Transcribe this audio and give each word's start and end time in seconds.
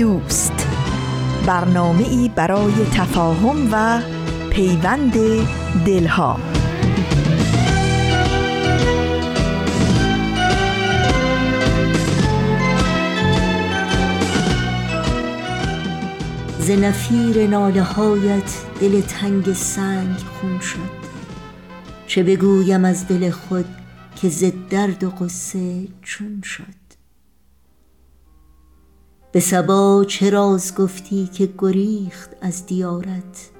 دوست. 0.00 0.66
برنامه 1.46 2.08
ای 2.08 2.28
برای 2.28 2.72
تفاهم 2.94 3.68
و 3.72 4.02
پیوند 4.50 5.12
دلها. 5.86 6.40
زنفیر 16.58 17.46
ناله 17.46 17.82
هایت 17.82 18.52
دل 18.80 19.00
تنگ 19.00 19.52
سنگ 19.52 20.16
خون 20.16 20.60
شد. 20.60 21.00
چه 22.06 22.22
بگویم 22.22 22.84
از 22.84 23.08
دل 23.08 23.30
خود 23.30 23.66
که 24.16 24.28
ز 24.28 24.44
درد 24.70 25.04
و 25.04 25.10
قصه 25.10 25.88
چون 26.02 26.42
شد. 26.44 26.79
به 29.32 29.40
سبا 29.40 30.04
چه 30.08 30.30
راز 30.30 30.74
گفتی 30.74 31.26
که 31.26 31.48
گریخت 31.58 32.30
از 32.40 32.66
دیارت؟ 32.66 33.50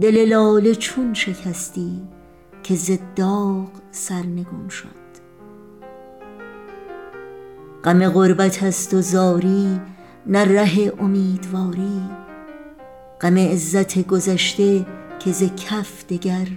دل 0.00 0.28
لاله 0.28 0.74
چون 0.74 1.14
شکستی 1.14 2.02
که 2.62 2.74
ز 2.74 2.98
داغ 3.16 3.68
سرنگون 3.90 4.68
شد. 4.68 5.04
غم 7.84 8.08
غربت 8.08 8.62
هست 8.62 8.94
و 8.94 9.00
زاری 9.00 9.80
نه 10.26 10.44
ره 10.44 10.92
امیدواری. 10.98 12.02
غم 13.20 13.38
عزت 13.38 14.06
گذشته 14.06 14.86
که 15.18 15.32
ز 15.32 15.42
کف 15.42 16.06
دگر 16.06 16.48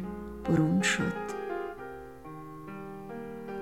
برون 0.50 0.82
شد. 0.82 1.27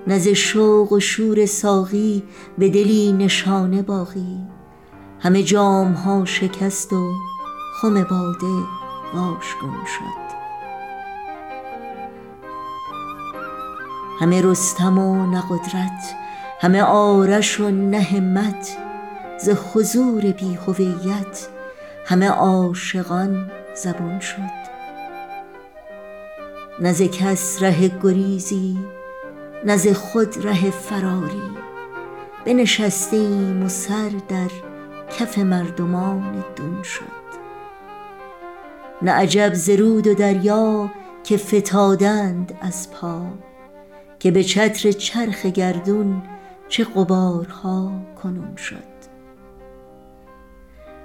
نز 0.08 0.28
شوق 0.28 0.92
و 0.92 1.00
شور 1.00 1.46
ساقی 1.46 2.22
به 2.58 2.68
دلی 2.68 3.12
نشانه 3.12 3.82
باقی. 3.82 4.38
همه 5.20 5.42
جام 5.42 5.92
ها 5.92 6.24
شکست 6.24 6.92
و 6.92 7.12
خم 7.80 7.94
باده 7.94 8.66
واشگون 9.14 9.84
شد. 9.86 10.26
همه 14.20 14.42
رستم 14.42 14.98
و 14.98 15.26
نه 15.26 15.42
قدرت 15.50 16.14
همه 16.60 16.82
آرش 16.82 17.60
و 17.60 17.70
نه 17.70 18.00
همت 18.00 18.76
ز 19.40 19.48
حضور 19.48 20.20
بی 20.20 20.54
هویت 20.54 21.48
همه 22.06 22.28
عاشقان 22.28 23.50
زبون 23.74 24.20
شد. 24.20 24.66
نز 26.80 27.02
کس 27.02 27.62
ره 27.62 27.88
گریزی 28.02 28.78
نز 29.66 29.88
خود 29.88 30.46
ره 30.46 30.70
فراری. 30.70 31.42
بنشستیم 32.44 33.62
و 33.62 33.68
سر 33.68 34.10
در 34.28 34.50
کف 35.18 35.38
مردمان 35.38 36.44
دون 36.56 36.82
شد. 36.82 37.26
نه 39.02 39.10
عجب 39.10 39.54
زرود 39.54 40.06
و 40.06 40.14
دریا 40.14 40.90
که 41.24 41.36
فتادند 41.36 42.58
از 42.60 42.90
پا 42.90 43.22
که 44.18 44.30
به 44.30 44.44
چتر 44.44 44.92
چرخ 44.92 45.46
گردون 45.46 46.22
چه 46.68 46.84
قبارها 46.84 47.92
کنون 48.22 48.56
شد. 48.56 48.96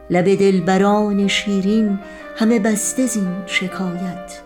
لب 0.09 0.35
دلبران 0.35 1.28
شیرین 1.28 1.99
همه 2.38 2.59
بسته 2.59 3.05
زین 3.05 3.43
شکایت 3.45 4.41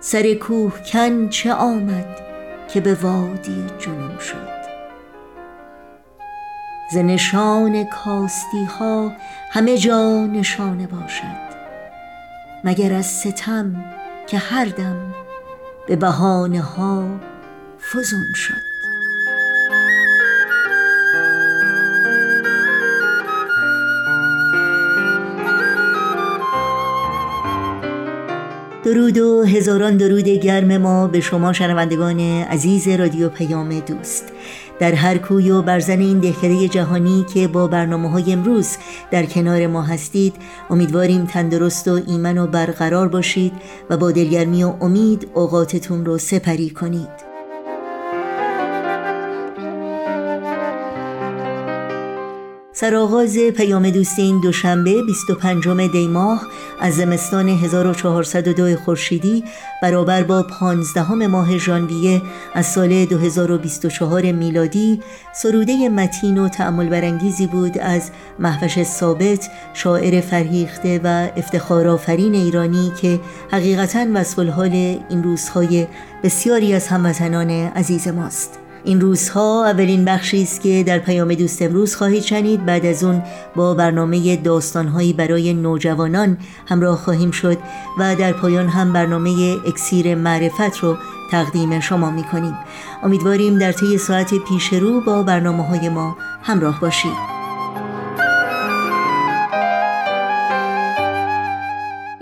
سر 0.00 0.34
کوه 0.34 0.72
کن 0.92 1.28
چه 1.28 1.52
آمد 1.52 2.25
که 2.68 2.80
به 2.80 2.94
وادی 2.94 3.66
جنون 3.78 4.18
شد. 4.18 4.56
ز 6.92 6.96
نشان 6.96 7.84
کاستی 7.84 8.64
ها 8.64 9.12
همه 9.50 9.78
جا 9.78 10.26
نشانه 10.26 10.86
باشد 10.86 11.46
مگر 12.64 12.92
از 12.92 13.06
ستم 13.06 13.84
که 14.26 14.38
هر 14.38 14.64
دم 14.64 15.14
به 15.86 15.96
بهانه 15.96 16.60
ها 16.60 17.04
فزون 17.92 18.32
شد. 18.34 18.75
درود 28.86 29.18
و 29.18 29.42
هزاران 29.42 29.96
درود 29.96 30.28
گرم 30.28 30.76
ما 30.76 31.06
به 31.06 31.20
شما 31.20 31.52
شنوندگان 31.52 32.20
عزیز 32.42 32.88
رادیو 32.88 33.28
پیام 33.28 33.80
دوست. 33.80 34.24
در 34.78 34.92
هر 34.92 35.18
کوی 35.18 35.50
و 35.50 35.62
برزن 35.62 36.00
این 36.00 36.18
دهکده 36.18 36.68
جهانی 36.68 37.24
که 37.34 37.48
با 37.48 37.66
برنامه 37.66 38.10
های 38.10 38.32
امروز 38.32 38.76
در 39.10 39.26
کنار 39.26 39.66
ما 39.66 39.82
هستید 39.82 40.34
امیدواریم 40.70 41.24
تندرست 41.24 41.88
و 41.88 42.00
ایمن 42.06 42.38
و 42.38 42.46
برقرار 42.46 43.08
باشید 43.08 43.52
و 43.90 43.96
با 43.96 44.10
دلگرمی 44.10 44.64
و 44.64 44.74
امید 44.80 45.28
اوقاتتون 45.34 46.04
رو 46.04 46.18
سپری 46.18 46.70
کنید. 46.70 47.25
سرآغاز 52.78 53.38
پیام 53.38 53.90
دوست 53.90 54.18
این 54.18 54.40
دوشنبه 54.40 55.02
25 55.02 55.68
دی 55.92 56.08
ماه 56.08 56.46
از 56.80 56.96
زمستان 56.96 57.48
1402 57.48 58.76
خورشیدی 58.76 59.44
برابر 59.82 60.22
با 60.22 60.42
15 60.42 61.12
ماه 61.12 61.58
ژانویه 61.58 62.22
از 62.54 62.66
سال 62.66 63.04
2024 63.04 64.32
میلادی 64.32 65.00
سروده 65.34 65.88
متین 65.88 66.38
و 66.38 66.48
تعمل 66.48 66.88
برانگیزی 66.88 67.46
بود 67.46 67.78
از 67.78 68.10
محوش 68.38 68.82
ثابت 68.82 69.50
شاعر 69.74 70.20
فرهیخته 70.20 71.00
و 71.04 71.28
افتخارآفرین 71.36 72.34
ایرانی 72.34 72.92
که 73.00 73.20
حقیقتا 73.50 74.06
وصف 74.14 74.38
حال 74.38 75.00
این 75.08 75.22
روزهای 75.22 75.86
بسیاری 76.22 76.74
از 76.74 76.88
هموطنان 76.88 77.50
عزیز 77.50 78.08
ماست. 78.08 78.65
این 78.86 79.00
روزها 79.00 79.66
اولین 79.66 80.04
بخشی 80.04 80.42
است 80.42 80.60
که 80.60 80.84
در 80.86 80.98
پیام 80.98 81.34
دوست 81.34 81.62
امروز 81.62 81.96
خواهید 81.96 82.22
شنید. 82.22 82.66
بعد 82.66 82.86
از 82.86 83.04
اون 83.04 83.22
با 83.56 83.74
برنامه 83.74 84.36
داستانهایی 84.36 85.12
برای 85.12 85.54
نوجوانان 85.54 86.38
همراه 86.66 86.96
خواهیم 86.96 87.30
شد 87.30 87.58
و 87.98 88.16
در 88.16 88.32
پایان 88.32 88.68
هم 88.68 88.92
برنامه 88.92 89.56
اکسیر 89.66 90.14
معرفت 90.14 90.78
رو 90.80 90.96
تقدیم 91.30 91.80
شما 91.80 92.10
می 92.10 92.24
کنیم 92.24 92.54
امیدواریم 93.02 93.58
در 93.58 93.72
طی 93.72 93.98
ساعت 93.98 94.34
پیش 94.34 94.72
رو 94.72 95.00
با 95.00 95.22
برنامه 95.22 95.62
های 95.62 95.88
ما 95.88 96.16
همراه 96.42 96.80
باشید. 96.80 97.35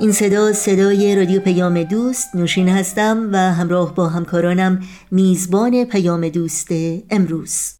این 0.04 0.12
صدا 0.12 0.52
صدای 0.52 1.16
رادیو 1.16 1.40
پیام 1.40 1.82
دوست 1.82 2.36
نوشین 2.36 2.68
هستم 2.68 3.28
و 3.32 3.36
همراه 3.36 3.94
با 3.94 4.08
همکارانم 4.08 4.80
میزبان 5.10 5.84
پیام 5.84 6.28
دوست 6.28 6.68
امروز. 7.10 7.74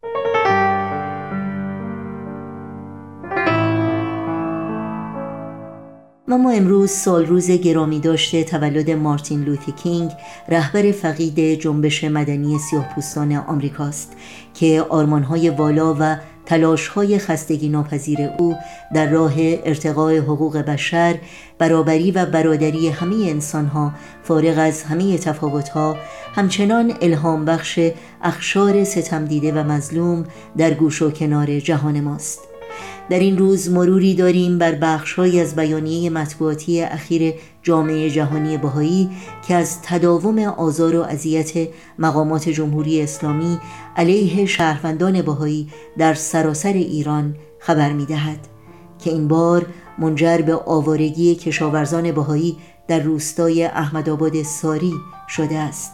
و 6.29 6.39
ما 6.39 6.51
امروز 6.51 6.91
سال 6.91 7.27
روز 7.27 7.51
گرامی 7.51 8.01
داشته 8.01 8.45
تولد 8.45 8.91
مارتین 8.91 9.45
لوتی 9.45 9.73
کینگ 9.73 10.11
رهبر 10.49 10.93
فقید 10.93 11.61
جنبش 11.61 12.05
مدنی 12.05 12.59
سیاه 12.59 12.95
پوستان 12.95 13.33
آمریکاست 13.33 14.17
که 14.55 14.87
آرمانهای 14.89 15.51
والا 15.51 15.97
و 16.01 16.17
تلاش 16.47 16.89
های 16.89 17.19
خستگی 17.19 17.69
ناپذیر 17.69 18.19
او 18.39 18.57
در 18.95 19.11
راه 19.11 19.33
ارتقاء 19.39 20.19
حقوق 20.19 20.57
بشر 20.57 21.19
برابری 21.59 22.11
و 22.11 22.27
برادری 22.27 22.89
همه 22.89 23.15
انسان 23.15 23.67
ها 23.67 23.93
فارغ 24.23 24.59
از 24.59 24.83
همه 24.83 25.19
تفاوت 25.19 25.69
ها 25.69 25.97
همچنان 26.35 26.95
الهام 27.01 27.45
بخش 27.45 27.81
اخشار 28.23 28.85
ستم 28.85 29.25
دیده 29.25 29.53
و 29.53 29.65
مظلوم 29.65 30.25
در 30.57 30.75
گوش 30.75 31.03
و 31.03 31.11
کنار 31.11 31.61
جهان 31.61 32.01
ماست. 32.01 32.41
در 33.11 33.19
این 33.19 33.39
روز 33.39 33.71
مروری 33.71 34.15
داریم 34.15 34.59
بر 34.59 34.75
بخشهایی 34.75 35.41
از 35.41 35.57
بیانیه 35.57 36.11
مطبوعاتی 36.11 36.83
اخیر 36.83 37.35
جامعه 37.65 38.11
جهانی 38.11 38.59
بهایی 38.59 39.11
که 39.49 39.55
از 39.55 39.83
تداوم 39.83 40.39
آزار 40.39 40.97
و 40.97 41.03
اذیت 41.03 41.69
مقامات 41.99 42.49
جمهوری 42.49 43.03
اسلامی 43.03 43.59
علیه 43.97 44.47
شهروندان 44.47 45.23
بهایی 45.23 45.69
در 45.99 46.15
سراسر 46.15 46.73
ایران 46.73 47.37
خبر 47.59 47.93
می 47.93 48.07
دهد 48.07 48.39
که 48.99 49.11
این 49.11 49.29
بار 49.29 49.67
منجر 49.99 50.39
به 50.39 50.55
آوارگی 50.55 51.35
کشاورزان 51.35 52.13
بهایی 52.13 52.57
در 52.89 53.01
روستای 53.01 53.65
احمدآباد 53.65 54.43
ساری 54.43 54.93
شده 55.29 55.59
است. 55.59 55.93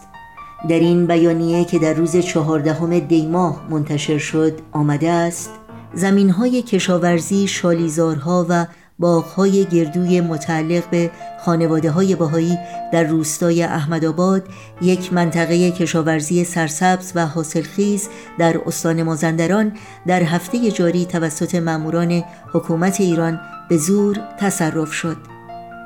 در 0.69 0.79
این 0.79 1.07
بیانیه 1.07 1.65
که 1.65 1.79
در 1.79 1.93
روز 1.93 2.17
چهاردهم 2.17 2.99
دیماه 2.99 3.67
منتشر 3.69 4.17
شد 4.17 4.59
آمده 4.71 5.11
است 5.11 5.51
زمین 5.93 6.29
های 6.29 6.61
کشاورزی 6.61 7.47
شالیزارها 7.47 8.45
و 8.49 8.65
باغهای 9.01 9.65
گردوی 9.65 10.21
متعلق 10.21 10.89
به 10.89 11.11
خانواده 11.45 11.91
های 11.91 12.15
باهایی 12.15 12.57
در 12.93 13.03
روستای 13.03 13.63
احمدآباد 13.63 14.43
یک 14.81 15.13
منطقه 15.13 15.71
کشاورزی 15.71 16.43
سرسبز 16.43 17.11
و 17.15 17.25
حاصلخیز 17.25 18.09
در 18.39 18.61
استان 18.65 19.03
مازندران 19.03 19.71
در 20.07 20.23
هفته 20.23 20.71
جاری 20.71 21.05
توسط 21.05 21.55
ماموران 21.55 22.23
حکومت 22.53 23.01
ایران 23.01 23.39
به 23.69 23.77
زور 23.77 24.19
تصرف 24.39 24.93
شد. 24.93 25.17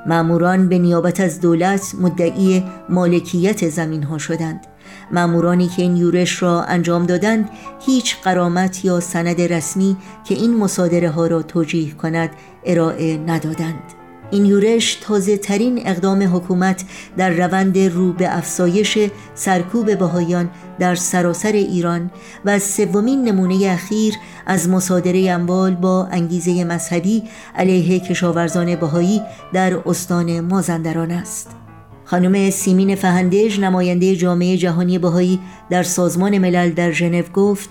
ماموران 0.06 0.70
به 0.70 0.80
نیابت 0.80 1.20
از 1.20 1.42
دولت 1.42 1.96
مدعی 2.02 2.64
مالکیت 2.90 3.70
زمین 3.70 4.04
ها 4.04 4.18
شدند. 4.18 4.68
مامورانی 5.12 5.68
که 5.68 5.82
این 5.82 5.98
یورش 5.98 6.44
را 6.44 6.64
انجام 6.64 7.06
دادند 7.06 7.50
هیچ 7.86 8.18
قرامت 8.24 8.86
یا 8.86 9.00
سند 9.00 9.42
رسمی 9.42 9.98
که 10.24 10.36
این 10.36 10.58
مصادره 10.58 11.10
ها 11.10 11.28
را 11.28 11.42
توجیه 11.42 11.94
کند 11.94 12.30
ارائه 12.66 13.18
ندادند 13.18 13.84
این 14.32 14.46
یورش 14.46 14.96
تازه 14.96 15.38
ترین 15.38 15.88
اقدام 15.88 16.36
حکومت 16.36 16.84
در 17.18 17.30
روند 17.30 17.78
رو 17.78 18.14
به 18.14 18.38
افسایش 18.38 18.98
سرکوب 19.36 19.96
بهایان 19.96 20.50
در 20.80 20.96
سراسر 20.96 21.52
ایران 21.52 22.12
و 22.46 22.60
سومین 22.60 23.24
نمونه 23.24 23.68
اخیر 23.68 24.14
از 24.46 24.70
مصادره 24.70 25.32
اموال 25.32 25.76
با 25.76 26.08
انگیزه 26.12 26.64
مذهبی 26.64 27.24
علیه 27.56 28.00
کشاورزان 28.00 28.76
بهایی 28.76 29.22
در 29.54 29.90
استان 29.90 30.40
مازندران 30.40 31.12
است. 31.12 31.65
خانم 32.06 32.50
سیمین 32.50 32.96
فهندج 32.96 33.60
نماینده 33.60 34.16
جامعه 34.16 34.58
جهانی 34.58 35.00
بهایی 35.00 35.40
در 35.70 35.84
سازمان 35.84 36.38
ملل 36.38 36.70
در 36.70 36.92
ژنو 36.92 37.22
گفت 37.34 37.70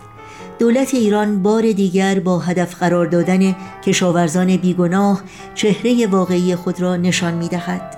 دولت 0.59 0.95
ایران 0.95 1.43
بار 1.43 1.73
دیگر 1.73 2.21
با 2.21 2.39
هدف 2.39 2.75
قرار 2.75 3.07
دادن 3.07 3.57
کشاورزان 3.85 4.57
بیگناه 4.57 5.23
چهره 5.55 6.07
واقعی 6.07 6.57
خود 6.57 6.81
را 6.81 6.97
نشان 6.97 7.35
می 7.35 7.49
دهد. 7.49 7.97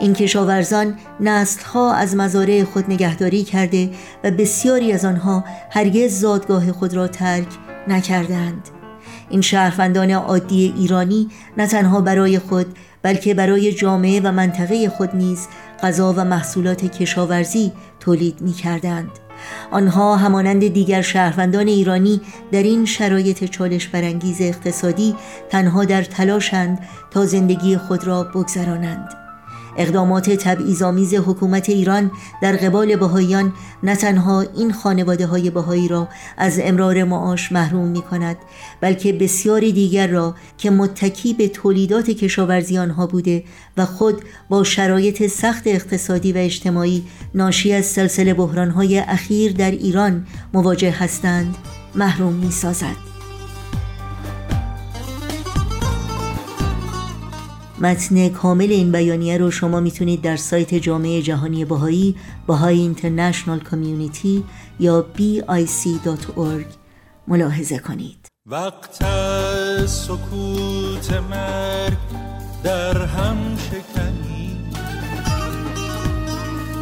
این 0.00 0.12
کشاورزان 0.12 0.98
نسلها 1.20 1.94
از 1.94 2.16
مزارع 2.16 2.64
خود 2.64 2.84
نگهداری 2.88 3.44
کرده 3.44 3.90
و 4.24 4.30
بسیاری 4.30 4.92
از 4.92 5.04
آنها 5.04 5.44
هرگز 5.70 6.20
زادگاه 6.20 6.72
خود 6.72 6.94
را 6.94 7.08
ترک 7.08 7.48
نکردند. 7.88 8.68
این 9.30 9.40
شهروندان 9.40 10.10
عادی 10.10 10.74
ایرانی 10.76 11.28
نه 11.56 11.66
تنها 11.66 12.00
برای 12.00 12.38
خود 12.38 12.66
بلکه 13.02 13.34
برای 13.34 13.72
جامعه 13.72 14.20
و 14.20 14.32
منطقه 14.32 14.88
خود 14.88 15.16
نیز 15.16 15.48
غذا 15.82 16.12
و 16.16 16.24
محصولات 16.24 16.84
کشاورزی 16.84 17.72
تولید 18.00 18.40
می 18.40 18.52
کردند. 18.52 19.10
آنها 19.70 20.16
همانند 20.16 20.68
دیگر 20.68 21.02
شهروندان 21.02 21.68
ایرانی 21.68 22.20
در 22.52 22.62
این 22.62 22.84
شرایط 22.84 23.44
چالش 23.44 23.88
برانگیز 23.88 24.40
اقتصادی 24.40 25.14
تنها 25.50 25.84
در 25.84 26.02
تلاشند 26.02 26.78
تا 27.10 27.26
زندگی 27.26 27.76
خود 27.76 28.06
را 28.06 28.24
بگذرانند 28.24 29.21
اقدامات 29.76 30.30
تبعیض‌آمیز 30.30 31.14
حکومت 31.14 31.68
ایران 31.68 32.10
در 32.42 32.56
قبال 32.56 32.96
بهاییان 32.96 33.52
نه 33.82 33.96
تنها 33.96 34.40
این 34.40 34.72
خانواده 34.72 35.26
های 35.26 35.50
بهایی 35.50 35.88
را 35.88 36.08
از 36.36 36.60
امرار 36.62 37.04
معاش 37.04 37.52
محروم 37.52 37.88
می 37.88 38.02
کند 38.02 38.36
بلکه 38.80 39.12
بسیاری 39.12 39.72
دیگر 39.72 40.06
را 40.06 40.34
که 40.58 40.70
متکی 40.70 41.34
به 41.34 41.48
تولیدات 41.48 42.10
کشاورزی 42.10 42.78
آنها 42.78 43.06
بوده 43.06 43.44
و 43.76 43.86
خود 43.86 44.22
با 44.48 44.64
شرایط 44.64 45.26
سخت 45.26 45.62
اقتصادی 45.66 46.32
و 46.32 46.36
اجتماعی 46.36 47.04
ناشی 47.34 47.72
از 47.72 47.86
سلسله 47.86 48.34
بحرانهای 48.34 48.98
اخیر 48.98 49.52
در 49.52 49.70
ایران 49.70 50.26
مواجه 50.54 50.90
هستند 50.90 51.56
محروم 51.94 52.32
می 52.32 52.50
سازد. 52.50 53.11
متن 57.82 58.28
کامل 58.28 58.70
این 58.70 58.92
بیانیه 58.92 59.38
رو 59.38 59.50
شما 59.50 59.80
می‌تونید 59.80 60.22
در 60.22 60.36
سایت 60.36 60.74
جامعه 60.74 61.22
جهانی 61.22 61.64
بهایی 61.64 62.16
بهای 62.46 62.78
اینترنشنال 62.78 63.60
کامیونیتی 63.60 64.44
یا 64.80 65.06
bic.org 65.16 66.66
ملاحظه 67.28 67.78
کنید. 67.78 68.28
وقت 68.46 69.04
سکوت 69.86 71.12
مرگ 71.30 71.98
در 72.64 73.04
هم 73.04 73.36
شکنی. 73.56 74.60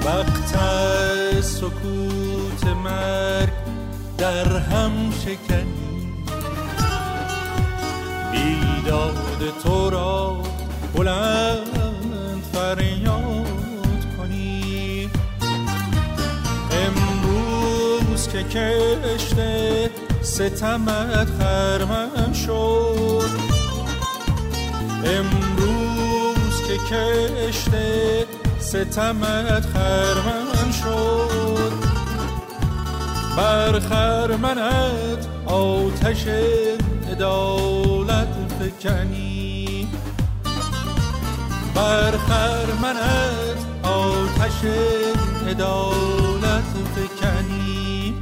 وقت 0.05 0.57
سکوت 1.41 2.67
مرگ 2.85 3.53
در 4.19 4.59
هم 4.59 4.93
شکنی. 5.11 6.15
بیداد 8.33 9.55
تو 9.63 9.91
را 9.91 10.60
بلند 10.95 12.43
فریاد 12.53 14.17
کنی. 14.17 15.11
امروز 16.73 18.29
که 18.29 18.43
کشته 18.43 19.91
ستمت 20.23 21.29
خرمن 21.39 22.33
شد. 22.33 23.31
امروز 25.05 26.63
که 26.67 26.95
کشته 26.95 28.27
ستمت 28.61 29.67
خرمن 29.67 30.73
شد. 30.83 31.73
بر 33.37 33.81
خرمنت 33.81 35.27
آتش 35.47 36.25
عدالت 37.11 38.29
فکنی. 38.59 39.30
بر 41.75 42.11
خرمنت 42.11 43.59
آتش 43.83 44.65
عدالت 45.49 46.65
فکنی. 46.95 48.15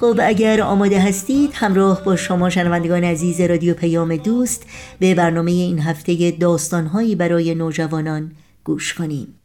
خب 0.00 0.20
اگر 0.22 0.60
آماده 0.60 1.00
هستید 1.00 1.50
همراه 1.54 2.04
با 2.04 2.16
شما 2.16 2.50
شنوندگان 2.50 3.04
عزیز 3.04 3.40
رادیو 3.40 3.74
پیام 3.74 4.16
دوست 4.16 4.66
به 4.98 5.14
برنامه 5.14 5.50
این 5.50 5.78
هفته 5.78 6.30
داستانهایی 6.30 7.14
برای 7.14 7.54
نوجوانان 7.54 8.32
گوش 8.64 8.94
کنیم. 8.94 9.40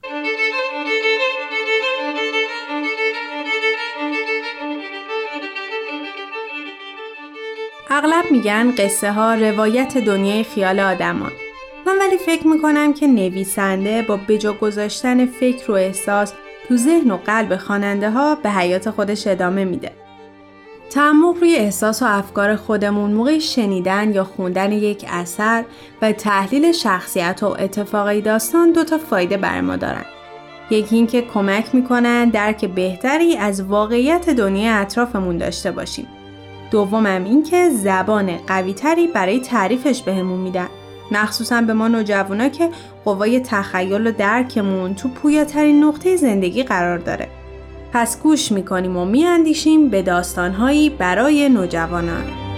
اغلب 7.90 8.32
میگن 8.32 8.76
قصه 8.76 9.12
ها 9.12 9.34
روایت 9.34 9.98
دنیای 9.98 10.44
خیال 10.44 10.80
آدمان. 10.80 11.32
من 11.90 12.00
ولی 12.00 12.18
فکر 12.18 12.48
می‌کنم 12.48 12.94
که 12.94 13.08
نویسنده 13.08 14.02
با 14.02 14.20
بجا 14.28 14.54
گذاشتن 14.54 15.26
فکر 15.26 15.72
و 15.72 15.74
احساس 15.74 16.34
تو 16.68 16.78
ذهن 16.78 17.12
و 17.12 17.18
قلب 17.18 17.56
خواننده 17.56 18.10
ها 18.10 18.36
به 18.36 18.50
حیات 18.50 18.90
خودش 18.90 19.28
ادامه 19.28 19.66
میده. 19.66 19.92
تعمق 20.90 21.38
روی 21.38 21.56
احساس 21.56 22.02
و 22.02 22.06
افکار 22.06 22.56
خودمون 22.56 23.12
موقع 23.12 23.40
شنیدن 23.40 24.14
یا 24.14 24.24
خوندن 24.24 24.72
یک 24.72 25.06
اثر 25.10 25.66
و 26.02 26.12
تحلیل 26.12 26.72
شخصیت 26.72 27.44
و 27.44 27.46
اتفاقی 27.46 28.22
داستان 28.22 28.72
دو 28.72 28.84
تا 28.84 28.98
فایده 28.98 29.38
بر 29.38 29.62
ما 29.62 29.76
دارن. 29.76 30.06
یکی 30.72 30.96
اینکه 30.96 31.22
کمک 31.22 31.76
می‌کنن 31.76 32.30
درک 32.30 32.66
بهتری 32.66 33.38
از 33.38 33.64
واقعیت 33.64 34.30
دنیای 34.30 34.68
اطرافمون 34.68 35.38
داشته 35.38 35.72
باشیم. 35.72 36.08
دومم 36.72 37.24
اینکه 37.24 37.70
زبان 37.70 38.38
قویتری 38.48 39.08
برای 39.08 39.40
تعریفش 39.40 40.02
بهمون 40.02 40.40
میدن. 40.40 40.68
مخصوصا 41.12 41.62
به 41.62 41.74
ما 41.74 41.88
نوجوانا 41.88 42.50
که 42.50 42.70
قوای 43.06 43.40
تخیل 43.40 44.08
و 44.08 44.12
درکمون 44.12 44.96
تو 44.96 45.10
پویاترین 45.10 45.84
نقطه 45.84 46.16
زندگی 46.16 46.64
قرار 46.64 46.98
داره. 46.98 47.28
پس 47.94 48.22
گوش 48.22 48.52
می‌کنیم 48.52 48.98
و 48.98 49.06
میاندیشیم 49.06 49.90
به 49.90 50.02
داستانهایی 50.02 50.90
برای 50.90 51.50
نوجوانان. 51.50 52.49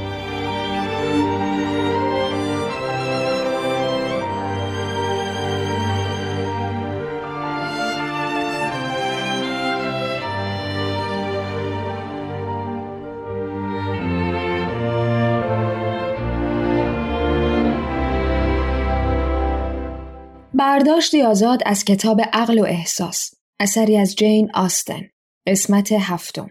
برداشتی 20.61 21.21
آزاد 21.21 21.61
از 21.65 21.85
کتاب 21.85 22.21
عقل 22.33 22.59
و 22.59 22.63
احساس 22.63 23.33
اثری 23.59 23.97
از 23.97 24.15
جین 24.15 24.51
آستن 24.53 25.01
قسمت 25.47 25.91
هفتم 25.91 26.49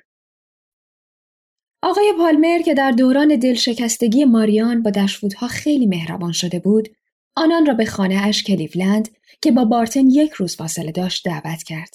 آقای 1.82 2.12
پالمر 2.18 2.58
که 2.58 2.74
در 2.74 2.90
دوران 2.90 3.36
دلشکستگی 3.36 4.24
ماریان 4.24 4.82
با 4.82 4.90
دشفودها 4.90 5.48
خیلی 5.48 5.86
مهربان 5.86 6.32
شده 6.32 6.58
بود 6.58 6.88
آنان 7.36 7.66
را 7.66 7.74
به 7.74 7.84
خانه 7.84 8.26
اش 8.26 8.42
کلیولند 8.42 9.08
که 9.42 9.52
با 9.52 9.64
بارتن 9.64 10.10
یک 10.10 10.32
روز 10.32 10.56
فاصله 10.56 10.92
داشت 10.92 11.28
دعوت 11.28 11.62
کرد 11.62 11.94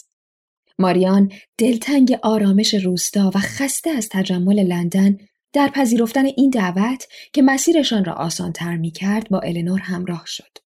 ماریان 0.79 1.31
دلتنگ 1.57 2.19
آرامش 2.23 2.73
روستا 2.73 3.31
و 3.35 3.39
خسته 3.39 3.89
از 3.89 4.09
تجمل 4.09 4.59
لندن 4.59 5.17
در 5.53 5.67
پذیرفتن 5.67 6.25
این 6.25 6.49
دعوت 6.49 7.07
که 7.33 7.41
مسیرشان 7.41 8.05
را 8.05 8.13
آسانتر 8.13 8.77
می 8.77 8.91
کرد 8.91 9.29
با 9.29 9.39
النور 9.39 9.79
همراه 9.79 10.23
شد. 10.25 10.64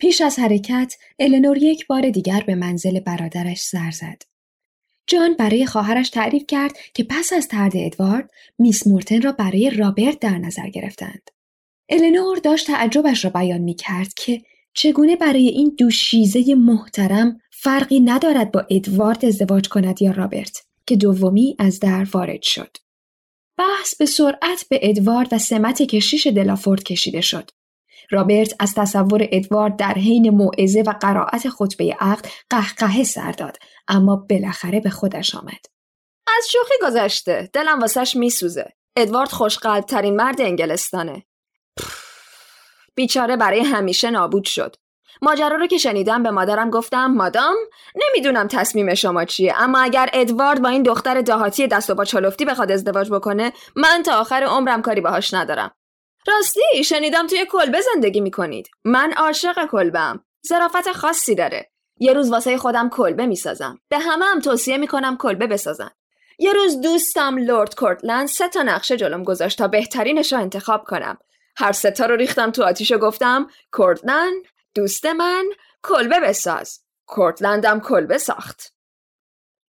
پیش 0.00 0.20
از 0.20 0.38
حرکت 0.38 0.94
النور 1.18 1.58
یک 1.58 1.86
بار 1.86 2.10
دیگر 2.10 2.44
به 2.46 2.54
منزل 2.54 3.00
برادرش 3.00 3.60
سر 3.60 3.90
زد. 3.90 4.22
جان 5.06 5.34
برای 5.34 5.66
خواهرش 5.66 6.10
تعریف 6.10 6.44
کرد 6.48 6.72
که 6.94 7.04
پس 7.04 7.32
از 7.32 7.48
ترد 7.48 7.72
ادوارد 7.74 8.30
میس 8.58 8.86
مورتن 8.86 9.22
را 9.22 9.32
برای 9.32 9.70
رابرت 9.70 10.18
در 10.18 10.38
نظر 10.38 10.68
گرفتند. 10.68 11.30
النور 11.88 12.38
داشت 12.38 12.66
تعجبش 12.66 13.24
را 13.24 13.30
بیان 13.30 13.60
می 13.60 13.74
کرد 13.74 14.14
که 14.14 14.42
چگونه 14.74 15.16
برای 15.16 15.48
این 15.48 15.74
دوشیزه 15.78 16.54
محترم 16.54 17.40
فرقی 17.50 18.00
ندارد 18.00 18.52
با 18.52 18.66
ادوارد 18.70 19.24
ازدواج 19.24 19.68
کند 19.68 20.02
یا 20.02 20.10
رابرت 20.10 20.62
که 20.86 20.96
دومی 20.96 21.56
از 21.58 21.80
در 21.80 22.06
وارد 22.12 22.42
شد. 22.42 22.76
بحث 23.58 23.94
به 23.94 24.06
سرعت 24.06 24.66
به 24.70 24.80
ادوارد 24.82 25.32
و 25.32 25.38
سمت 25.38 25.82
کشیش 25.82 26.26
دلافورد 26.26 26.82
کشیده 26.82 27.20
شد. 27.20 27.50
رابرت 28.10 28.54
از 28.58 28.74
تصور 28.74 29.28
ادوارد 29.32 29.76
در 29.76 29.94
حین 29.94 30.30
موعظه 30.30 30.82
و 30.86 30.94
قرائت 31.00 31.48
خطبه 31.48 31.96
عقد 32.00 32.26
قهقهه 32.50 33.04
سر 33.04 33.32
داد 33.32 33.56
اما 33.88 34.16
بالاخره 34.16 34.80
به 34.80 34.90
خودش 34.90 35.34
آمد. 35.34 35.66
از 36.38 36.48
شوخی 36.52 36.74
گذشته 36.82 37.50
دلم 37.52 37.80
واسش 37.80 38.16
میسوزه. 38.16 38.72
ادوارد 38.96 39.28
خوشقلب 39.28 39.84
ترین 39.84 40.16
مرد 40.16 40.40
انگلستانه. 40.40 41.24
بیچاره 42.94 43.36
برای 43.36 43.60
همیشه 43.60 44.10
نابود 44.10 44.44
شد. 44.44 44.76
ماجرا 45.22 45.56
رو 45.56 45.66
که 45.66 45.78
شنیدم 45.78 46.22
به 46.22 46.30
مادرم 46.30 46.70
گفتم 46.70 47.06
مادام 47.06 47.56
نمی‌دونم 47.96 48.48
تصمیم 48.48 48.94
شما 48.94 49.24
چیه 49.24 49.54
اما 49.56 49.78
اگر 49.78 50.10
ادوارد 50.12 50.62
با 50.62 50.68
این 50.68 50.82
دختر 50.82 51.20
دهاتی 51.20 51.66
دست 51.66 51.90
و 51.90 51.94
با 51.94 52.04
چالفتی 52.04 52.44
بخواد 52.44 52.72
ازدواج 52.72 53.10
بکنه 53.10 53.52
من 53.76 54.02
تا 54.06 54.20
آخر 54.20 54.42
عمرم 54.42 54.82
کاری 54.82 55.00
باهاش 55.00 55.34
ندارم 55.34 55.70
راستی 56.26 56.84
شنیدم 56.84 57.26
توی 57.26 57.46
کلبه 57.46 57.80
زندگی 57.80 58.20
می‌کنید. 58.20 58.70
من 58.84 59.12
عاشق 59.12 59.66
کلبم. 59.66 60.24
ظرافت 60.48 60.92
خاصی 60.92 61.34
داره. 61.34 61.70
یه 61.96 62.12
روز 62.12 62.30
واسه 62.30 62.58
خودم 62.58 62.88
کلبه 62.88 63.26
می‌سازم. 63.26 63.78
به 63.88 63.98
همه 63.98 64.24
هم 64.24 64.40
توصیه 64.40 64.76
می‌کنم 64.76 65.16
کلبه 65.16 65.46
بسازن. 65.46 65.90
یه 66.38 66.52
روز 66.52 66.80
دوستم 66.80 67.38
لورد 67.38 67.74
کورتلند 67.74 68.28
سه 68.28 68.48
تا 68.48 68.62
نقشه 68.62 68.96
جلوم 68.96 69.22
گذاشت 69.22 69.58
تا 69.58 69.68
بهترینش 69.68 70.32
رو 70.32 70.40
انتخاب 70.40 70.84
کنم. 70.84 71.18
هر 71.56 71.72
ستا 71.72 72.06
رو 72.06 72.16
ریختم 72.16 72.50
تو 72.50 72.64
آتیش 72.64 72.92
و 72.92 72.98
گفتم 72.98 73.50
کورتلند 73.72 74.42
دوست 74.74 75.06
من 75.06 75.44
کلبه 75.82 76.20
بساز. 76.20 76.80
کورتلندم 77.06 77.80
کلبه 77.80 78.18
ساخت. 78.18 78.74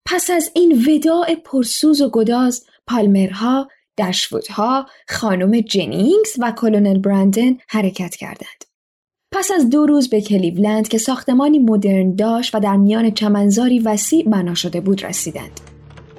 پس 0.07 0.31
از 0.31 0.51
این 0.55 0.87
وداع 0.89 1.35
پرسوز 1.35 2.01
و 2.01 2.11
گداز 2.11 2.67
پالمرها 2.87 3.69
دشفودها 4.01 4.87
خانم 5.09 5.61
جنینگز 5.61 6.37
و 6.39 6.53
کلونل 6.57 6.99
برندن 6.99 7.57
حرکت 7.69 8.15
کردند 8.15 8.65
پس 9.33 9.51
از 9.51 9.71
دو 9.71 9.87
روز 9.87 10.11
به 10.11 10.21
کلیولند 10.21 10.89
که 10.89 10.99
ساختمانی 10.99 11.59
مدرن 11.59 12.15
داشت 12.15 12.55
و 12.55 12.61
در 12.61 12.77
میان 12.77 13.11
چمنزاری 13.11 13.79
وسیع 13.79 14.29
بنا 14.29 14.55
شده 14.55 14.81
بود 14.81 15.05
رسیدند 15.05 15.61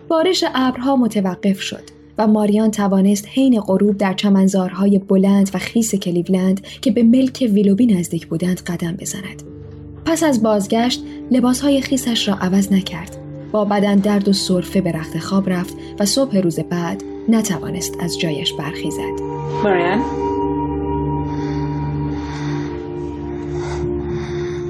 بارش 0.07 0.43
ابرها 0.55 0.95
متوقف 0.95 1.61
شد 1.61 2.01
و 2.17 2.27
ماریان 2.27 2.71
توانست 2.71 3.27
حین 3.27 3.59
غروب 3.59 3.97
در 3.97 4.13
چمنزارهای 4.13 5.00
بلند 5.00 5.51
و 5.53 5.57
خیس 5.57 5.95
کلیولند 5.95 6.61
که 6.61 6.91
به 6.91 7.03
ملک 7.03 7.50
ویلوبی 7.53 7.85
نزدیک 7.85 8.27
بودند 8.27 8.61
قدم 8.61 8.95
بزند. 8.95 9.43
پس 10.05 10.23
از 10.23 10.43
بازگشت 10.43 11.03
لباسهای 11.31 11.81
خیسش 11.81 12.27
را 12.27 12.35
عوض 12.35 12.71
نکرد. 12.71 13.17
با 13.51 13.65
بدن 13.65 13.95
درد 13.95 14.27
و 14.27 14.33
سرفه 14.33 14.81
به 14.81 14.91
رخت 14.91 15.19
خواب 15.19 15.50
رفت 15.50 15.75
و 16.00 16.05
صبح 16.05 16.38
روز 16.38 16.59
بعد 16.59 17.03
نتوانست 17.29 17.97
از 17.99 18.19
جایش 18.19 18.53
برخیزد. 18.53 19.21
ماریان 19.63 20.01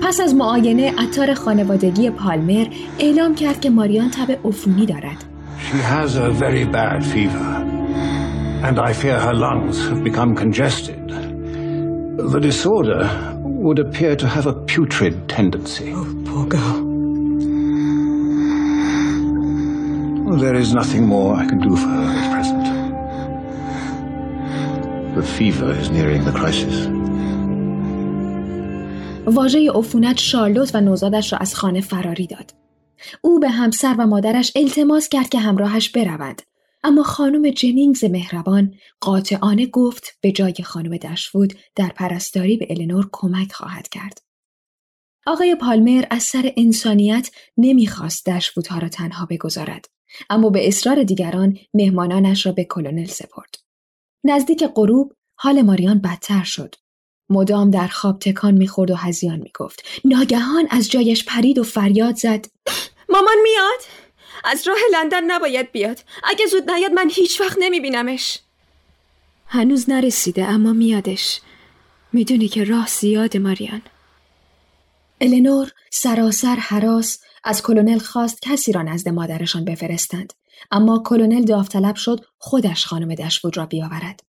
پس 0.01 0.19
از 0.19 0.35
معاینه 0.35 0.93
اتار 1.03 1.33
خانوادگی 1.33 2.09
پالمر 2.09 2.65
اعلام 2.99 3.35
کرد 3.35 3.59
که 3.61 3.69
ماریان 3.69 4.09
تب 4.09 4.37
عفونی 4.45 4.85
دارد 4.85 5.25
She 5.57 5.77
has 5.77 6.15
a 6.17 6.31
very 6.31 6.65
bad 6.65 6.99
fever, 7.13 7.49
and 8.67 8.75
I 8.79 8.91
fear 9.01 9.17
her 9.19 9.33
lungs 9.33 9.77
have 9.89 10.03
become 10.03 10.35
congested. 10.35 11.03
The 12.33 12.41
disorder 12.49 13.01
would 13.65 13.79
appear 13.79 14.15
to 14.15 14.27
have 14.27 14.47
a 14.47 14.53
putrid 14.53 15.15
tendency. 15.29 15.93
Oh, 15.95 16.07
poor 16.25 16.45
girl. 16.55 16.77
There 20.43 20.55
is 20.63 20.73
nothing 20.73 21.03
more 21.07 21.35
I 21.35 21.45
can 21.45 21.59
do 21.59 21.75
for 21.81 21.87
her 21.87 22.09
at 22.19 22.25
present. 22.33 22.40
The 22.40 22.40
fever 25.37 25.71
is 25.81 25.89
nearing 25.89 26.23
the 26.27 26.35
crisis. 26.39 26.77
واژه 29.25 29.71
عفونت 29.71 30.17
شارلوت 30.17 30.75
و 30.75 30.81
نوزادش 30.81 31.33
را 31.33 31.39
از 31.39 31.55
خانه 31.55 31.81
فراری 31.81 32.27
داد. 32.27 32.53
او 33.21 33.39
به 33.39 33.49
همسر 33.49 33.95
و 33.99 34.07
مادرش 34.07 34.51
التماس 34.55 35.09
کرد 35.09 35.29
که 35.29 35.39
همراهش 35.39 35.89
بروند 35.89 36.41
اما 36.83 37.03
خانم 37.03 37.49
جنینگز 37.49 38.03
مهربان 38.03 38.73
قاطعانه 38.99 39.65
گفت 39.65 40.17
به 40.21 40.31
جای 40.31 40.53
خانم 40.63 40.97
دشفود 40.97 41.53
در 41.75 41.87
پرستاری 41.95 42.57
به 42.57 42.67
النور 42.69 43.09
کمک 43.11 43.51
خواهد 43.51 43.87
کرد. 43.87 44.21
آقای 45.27 45.55
پالمر 45.55 46.05
از 46.09 46.23
سر 46.23 46.53
انسانیت 46.57 47.31
نمی‌خواست 47.57 48.29
دشفودها 48.29 48.79
را 48.79 48.89
تنها 48.89 49.25
بگذارد 49.25 49.85
اما 50.29 50.49
به 50.49 50.67
اصرار 50.67 51.03
دیگران 51.03 51.57
مهمانانش 51.73 52.45
را 52.45 52.51
به 52.51 52.63
کلونل 52.63 53.05
سپرد. 53.05 53.55
نزدیک 54.23 54.63
غروب 54.75 55.13
حال 55.43 55.61
ماریان 55.61 55.99
بدتر 55.99 56.43
شد. 56.43 56.75
مدام 57.29 57.71
در 57.71 57.87
خواب 57.87 58.19
تکان 58.19 58.53
می‌خورد 58.53 58.91
و 58.91 58.95
هزیان 58.95 59.39
می‌گفت. 59.39 59.83
ناگهان 60.05 60.67
از 60.69 60.91
جایش 60.91 61.25
پرید 61.25 61.57
و 61.59 61.63
فریاد 61.63 62.15
زد. 62.15 62.45
مامان 63.09 63.35
میاد؟ 63.43 63.79
از 64.43 64.67
راه 64.67 64.77
لندن 64.91 65.23
نباید 65.31 65.71
بیاد. 65.71 65.99
اگه 66.23 66.45
زود 66.45 66.71
نیاد 66.71 66.91
من 66.91 67.09
هیچ 67.13 67.41
وقت 67.41 67.57
نمیبینمش. 67.59 68.39
هنوز 69.45 69.89
نرسیده 69.89 70.45
اما 70.45 70.73
میادش. 70.73 71.41
می‌دونی 72.13 72.47
که 72.47 72.63
راه 72.63 72.87
زیاد 72.87 73.37
ماریان. 73.37 73.81
النور 75.21 75.71
سراسر 75.91 76.55
حراس 76.55 77.19
از 77.43 77.63
کلونل 77.63 77.99
خواست 77.99 78.41
کسی 78.41 78.71
را 78.71 78.81
نزد 78.81 79.09
مادرشان 79.09 79.65
بفرستند. 79.65 80.33
اما 80.71 81.03
کلونل 81.05 81.45
داوطلب 81.45 81.95
شد 81.95 82.25
خودش 82.37 82.85
خانم 82.85 83.15
دشفود 83.15 83.57
را 83.57 83.65
بیاورد. 83.65 84.30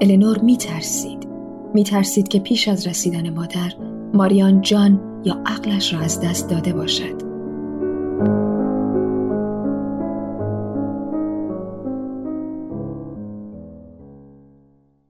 النور 0.00 0.38
میترسید 0.38 1.28
می 1.74 1.84
ترسید 1.84 2.28
که 2.28 2.40
پیش 2.40 2.68
از 2.68 2.86
رسیدن 2.86 3.30
مادر 3.30 3.72
ماریان 4.14 4.60
جان 4.60 5.22
یا 5.24 5.42
عقلش 5.46 5.94
را 5.94 6.00
از 6.00 6.20
دست 6.20 6.50
داده 6.50 6.72
باشد. 6.72 7.22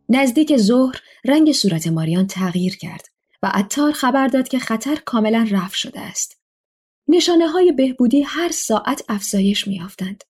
نزدیک 0.08 0.56
ظهر 0.56 1.00
رنگ 1.24 1.52
صورت 1.52 1.86
ماریان 1.86 2.26
تغییر 2.26 2.76
کرد 2.76 3.06
و 3.42 3.50
عطار 3.54 3.92
خبر 3.92 4.26
داد 4.28 4.48
که 4.48 4.58
خطر 4.58 4.96
کاملا 5.04 5.46
رفع 5.50 5.76
شده 5.76 6.00
است. 6.00 6.42
نشانه 7.08 7.48
های 7.48 7.72
بهبودی 7.72 8.22
هر 8.22 8.50
ساعت 8.50 9.02
افزایش 9.08 9.68
میافتند. 9.68 10.24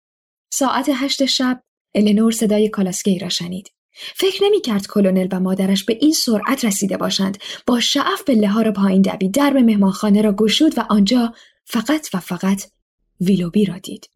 ساعت 0.54 0.90
هشت 0.94 1.26
شب 1.26 1.64
النور 1.96 2.32
صدای 2.32 2.70
کالاسکی 2.70 3.20
را 3.20 3.30
شنید. 3.30 3.75
فکر 3.96 4.44
نمی 4.44 4.62
کرد 4.62 4.88
کلونل 4.88 5.28
و 5.32 5.40
مادرش 5.40 5.84
به 5.84 5.98
این 6.02 6.14
سرعت 6.14 6.66
رسیده 6.66 6.98
باشند. 6.98 7.38
با 7.68 7.80
شعف 7.80 8.24
به 8.26 8.48
ها 8.48 8.62
را 8.62 8.72
پایین 8.72 9.02
دوید 9.02 9.34
درب 9.34 9.58
مهمانخانه 9.58 10.22
را 10.22 10.34
گشود 10.34 10.78
و 10.78 10.82
آنجا 10.90 11.34
فقط 11.66 12.10
و 12.14 12.20
فقط 12.20 12.64
ویلوبی 13.22 13.66
را 13.66 13.78
دید. 13.78 14.10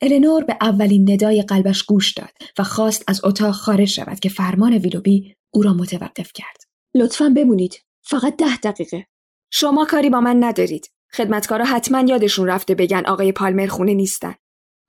النور 0.00 0.44
به 0.44 0.56
اولین 0.60 1.10
ندای 1.10 1.42
قلبش 1.42 1.82
گوش 1.82 2.12
داد 2.12 2.32
و 2.58 2.62
خواست 2.62 3.04
از 3.08 3.24
اتاق 3.24 3.54
خارج 3.54 3.88
شود 3.88 4.20
که 4.20 4.28
فرمان 4.28 4.72
ویلوبی 4.72 5.36
او 5.50 5.62
را 5.62 5.72
متوقف 5.72 6.32
کرد. 6.32 6.56
لطفا 6.94 7.32
بمونید. 7.36 7.74
فقط 8.02 8.36
ده 8.36 8.56
دقیقه. 8.56 9.06
شما 9.50 9.84
کاری 9.84 10.10
با 10.10 10.20
من 10.20 10.44
ندارید. 10.44 10.90
خدمتکارا 11.12 11.64
حتما 11.64 12.00
یادشون 12.00 12.46
رفته 12.46 12.74
بگن 12.74 13.02
آقای 13.06 13.32
پالمر 13.32 13.66
خونه 13.66 13.94
نیستن. 13.94 14.34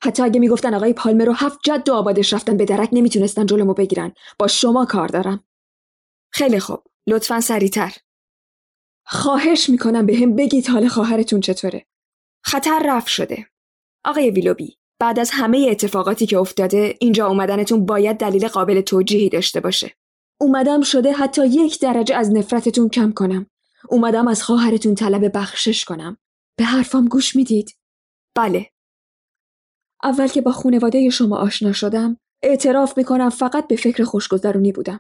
حتی 0.06 0.24
اگه 0.24 0.40
می‌گفتن 0.40 0.74
آقای 0.74 0.94
پالمر 0.94 1.26
رو 1.26 1.34
هفت 1.34 1.60
جد 1.64 1.90
و 1.90 1.94
آبادش 1.94 2.34
رفتن 2.34 2.58
به 2.58 2.66
درک 2.66 2.90
نمی‌تونستن 2.92 3.46
جلومو 3.46 3.74
بگیرن. 3.74 4.14
با 4.40 4.48
شما 4.48 4.86
کار 4.86 5.08
دارم. 5.08 5.44
خیلی 6.32 6.60
خوب. 6.60 6.84
لطفا 7.08 7.42
سریعتر. 7.42 7.94
خواهش 9.06 9.70
می‌کنم 9.70 10.06
به 10.06 10.18
هم 10.18 10.36
بگید 10.36 10.68
حال 10.68 10.88
خواهرتون 10.88 11.40
چطوره. 11.40 11.86
خطر 12.44 12.82
رفت 12.86 13.08
شده. 13.08 13.48
آقای 14.06 14.30
ویلوبی 14.30 14.78
بعد 15.00 15.20
از 15.20 15.32
همه 15.34 15.68
اتفاقاتی 15.70 16.26
که 16.26 16.38
افتاده 16.38 16.96
اینجا 17.00 17.28
اومدنتون 17.28 17.86
باید 17.86 18.18
دلیل 18.18 18.48
قابل 18.48 18.82
توجیهی 18.82 19.30
داشته 19.30 19.60
باشه. 19.60 19.96
اومدم 20.42 20.82
شده 20.82 21.12
حتی 21.12 21.48
یک 21.48 21.80
درجه 21.80 22.16
از 22.16 22.32
نفرتتون 22.32 22.90
کم 22.90 23.12
کنم. 23.12 23.50
اومدم 23.90 24.28
از 24.28 24.44
خواهرتون 24.44 24.96
طلب 24.96 25.38
بخشش 25.38 25.86
کنم. 25.86 26.18
به 26.58 26.64
حرفام 26.64 27.08
گوش 27.08 27.36
می‌دید؟ 27.36 27.78
بله. 28.36 28.75
اول 30.04 30.28
که 30.28 30.42
با 30.42 30.52
خونواده 30.52 31.10
شما 31.10 31.38
آشنا 31.38 31.72
شدم 31.72 32.18
اعتراف 32.44 32.98
می‌کنم 32.98 33.30
فقط 33.30 33.68
به 33.68 33.76
فکر 33.76 34.04
خوشگذرونی 34.04 34.72
بودم. 34.72 35.00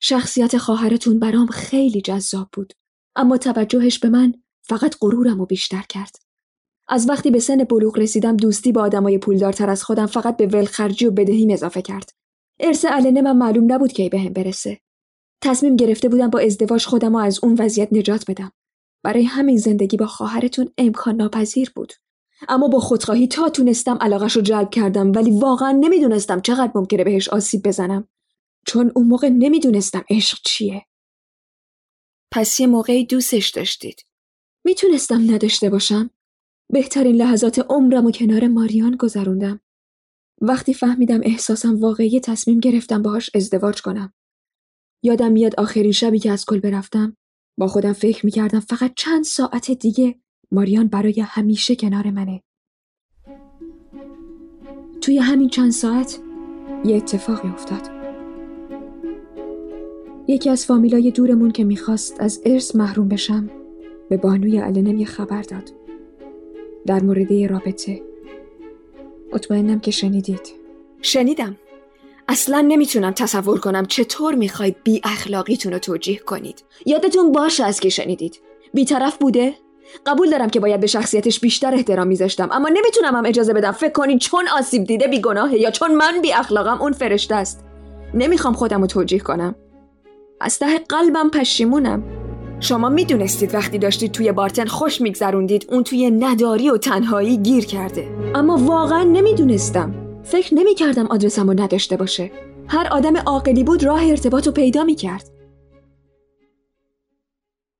شخصیت 0.00 0.58
خواهرتون 0.58 1.18
برام 1.18 1.46
خیلی 1.46 2.00
جذاب 2.00 2.48
بود 2.52 2.72
اما 3.16 3.38
توجهش 3.38 3.98
به 3.98 4.08
من 4.08 4.34
فقط 4.62 4.96
غرورم 5.00 5.38
رو 5.38 5.46
بیشتر 5.46 5.82
کرد. 5.88 6.16
از 6.88 7.08
وقتی 7.08 7.30
به 7.30 7.38
سن 7.38 7.64
بلوغ 7.64 7.98
رسیدم 7.98 8.36
دوستی 8.36 8.72
با 8.72 8.82
آدمای 8.82 9.18
پولدارتر 9.18 9.70
از 9.70 9.84
خودم 9.84 10.06
فقط 10.06 10.36
به 10.36 10.46
ولخرجی 10.46 11.06
و 11.06 11.10
بدهیم 11.10 11.50
اضافه 11.50 11.82
کرد. 11.82 12.10
ارث 12.60 12.84
علنه 12.84 13.22
من 13.22 13.36
معلوم 13.36 13.72
نبود 13.72 13.92
کی 13.92 14.08
بهم 14.08 14.32
به 14.32 14.42
برسه. 14.42 14.80
تصمیم 15.42 15.76
گرفته 15.76 16.08
بودم 16.08 16.30
با 16.30 16.38
ازدواج 16.38 16.86
خودم 16.86 17.12
رو 17.12 17.18
از 17.18 17.40
اون 17.42 17.56
وضعیت 17.58 17.88
نجات 17.92 18.30
بدم. 18.30 18.52
برای 19.04 19.24
همین 19.24 19.56
زندگی 19.56 19.96
با 19.96 20.06
خواهرتون 20.06 20.72
امکان 20.78 21.16
ناپذیر 21.16 21.72
بود. 21.74 21.92
اما 22.48 22.68
با 22.68 22.80
خودخواهی 22.80 23.26
تا 23.26 23.48
تونستم 23.48 23.98
علاقش 24.00 24.36
رو 24.36 24.42
جلب 24.42 24.70
کردم 24.70 25.12
ولی 25.12 25.30
واقعا 25.30 25.72
نمی‌دونستم 25.72 26.40
چقدر 26.40 26.72
ممکنه 26.74 27.04
بهش 27.04 27.28
آسیب 27.28 27.62
بزنم. 27.62 28.08
چون 28.66 28.92
اون 28.94 29.06
موقع 29.06 29.28
نمی‌دونستم 29.28 30.04
عشق 30.10 30.38
چیه. 30.44 30.86
پس 32.32 32.60
یه 32.60 32.66
موقعی 32.66 33.06
دوستش 33.06 33.50
داشتید. 33.50 34.06
می‌تونستم 34.64 35.34
نداشته 35.34 35.70
باشم. 35.70 36.10
بهترین 36.72 37.16
لحظات 37.16 37.58
عمرم 37.58 38.06
و 38.06 38.10
کنار 38.10 38.48
ماریان 38.48 38.96
گذروندم. 38.96 39.60
وقتی 40.40 40.74
فهمیدم 40.74 41.20
احساسم 41.22 41.80
واقعی 41.80 42.20
تصمیم 42.20 42.60
گرفتم 42.60 43.02
باهاش 43.02 43.30
ازدواج 43.34 43.82
کنم. 43.82 44.12
یادم 45.02 45.32
میاد 45.32 45.54
آخرین 45.60 45.92
شبی 45.92 46.18
که 46.18 46.30
از 46.30 46.46
کل 46.46 46.60
برفتم 46.60 47.16
با 47.58 47.66
خودم 47.66 47.92
فکر 47.92 48.26
می‌کردم 48.26 48.60
فقط 48.60 48.92
چند 48.96 49.24
ساعت 49.24 49.70
دیگه 49.70 50.20
ماریان 50.52 50.86
برای 50.86 51.20
همیشه 51.20 51.76
کنار 51.76 52.10
منه. 52.10 52.42
توی 55.00 55.18
همین 55.18 55.48
چند 55.48 55.70
ساعت 55.70 56.18
یه 56.84 56.96
اتفاقی 56.96 57.48
افتاد. 57.48 57.90
یکی 60.28 60.50
از 60.50 60.66
فامیلای 60.66 61.10
دورمون 61.10 61.50
که 61.50 61.64
می‌خواست 61.64 62.20
از 62.20 62.42
ارث 62.44 62.76
محروم 62.76 63.08
بشم 63.08 63.50
به 64.08 64.16
بانوی 64.16 64.58
علنم 64.58 64.98
یه 64.98 65.06
خبر 65.06 65.42
داد. 65.42 65.72
در 66.86 67.02
مورد 67.02 67.30
یه 67.30 67.46
رابطه. 67.46 68.02
مطمئنم 69.32 69.80
که 69.80 69.90
شنیدید. 69.90 70.52
شنیدم. 71.02 71.56
اصلا 72.28 72.60
نمی‌تونم 72.60 73.10
تصور 73.10 73.60
کنم 73.60 73.84
چطور 73.84 74.34
می‌خواید 74.34 74.76
بی 74.84 75.00
اخلاقیتون 75.04 75.72
رو 75.72 75.78
توجیه 75.78 76.18
کنید. 76.18 76.64
یادتون 76.86 77.32
باشه 77.32 77.64
از 77.64 77.80
که 77.80 77.88
شنیدید. 77.88 78.40
بیطرف 78.74 79.16
بوده؟ 79.18 79.54
قبول 80.06 80.30
دارم 80.30 80.50
که 80.50 80.60
باید 80.60 80.80
به 80.80 80.86
شخصیتش 80.86 81.40
بیشتر 81.40 81.74
احترام 81.74 82.06
میذاشتم 82.06 82.48
اما 82.52 82.68
نمی‌تونم 82.68 83.14
هم 83.14 83.26
اجازه 83.26 83.52
بدم. 83.52 83.72
فکر 83.72 83.92
کنید 83.92 84.18
چون 84.18 84.48
آسیب 84.58 84.84
دیده 84.84 85.06
بیگناهه 85.06 85.54
یا 85.54 85.70
چون 85.70 85.94
من 85.94 86.20
بی 86.22 86.32
اخلاقم 86.32 86.82
اون 86.82 86.92
فرشته 86.92 87.34
است. 87.34 87.64
نمی‌خوام 88.14 88.54
خودم 88.54 88.80
رو 88.80 88.86
توجیه 88.86 89.18
کنم. 89.18 89.54
از 90.40 90.58
ته 90.58 90.78
قلبم 90.78 91.30
پشیمونم. 91.30 92.02
شما 92.60 92.88
می‌دونستید 92.88 93.54
وقتی 93.54 93.78
داشتید 93.78 94.12
توی 94.12 94.32
بارتن 94.32 94.66
خوش 94.66 95.00
میگذروندید 95.00 95.66
اون 95.70 95.84
توی 95.84 96.10
نداری 96.10 96.70
و 96.70 96.76
تنهایی 96.76 97.36
گیر 97.36 97.66
کرده. 97.66 98.08
اما 98.34 98.56
واقعا 98.56 99.02
نمی‌دونستم. 99.02 99.94
فکر 100.22 100.54
نمی‌کردم 100.54 101.06
آدرسم 101.06 101.50
رو 101.50 101.60
نداشته 101.60 101.96
باشه. 101.96 102.30
هر 102.68 102.88
آدم 102.90 103.16
عاقلی 103.16 103.64
بود 103.64 103.84
راه 103.84 104.04
ارتباط 104.04 104.46
رو 104.46 104.52
پیدا 104.52 104.84
می‌کرد. 104.84 105.30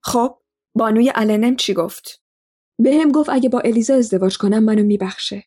خب 0.03 0.37
بانوی 0.79 1.13
النم 1.15 1.57
چی 1.57 1.75
گفت؟ 1.75 2.23
به 2.81 2.95
هم 2.95 3.13
گفت 3.13 3.31
اگه 3.31 3.49
با 3.49 3.61
الیزا 3.61 3.95
ازدواج 3.95 4.39
کنم 4.39 4.65
منو 4.65 4.83
میبخشه. 4.83 5.45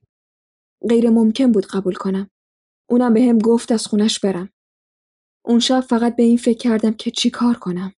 غیر 0.89 1.09
ممکن 1.09 1.51
بود 1.51 1.65
قبول 1.65 1.93
کنم. 1.93 2.29
اونم 2.89 3.13
به 3.13 3.21
هم 3.21 3.37
گفت 3.37 3.71
از 3.71 3.87
خونش 3.87 4.19
برم. 4.19 4.49
اون 5.45 5.59
شب 5.59 5.79
فقط 5.79 6.15
به 6.15 6.23
این 6.23 6.37
فکر 6.37 6.57
کردم 6.57 6.93
که 6.93 7.11
چی 7.11 7.29
کار 7.29 7.53
کنم. 7.53 7.93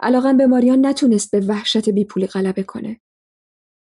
علاقم 0.00 0.36
به 0.36 0.46
ماریان 0.46 0.86
نتونست 0.86 1.30
به 1.30 1.40
وحشت 1.40 1.88
بی 1.88 2.04
پولی 2.04 2.26
غلبه 2.26 2.62
کنه. 2.62 3.00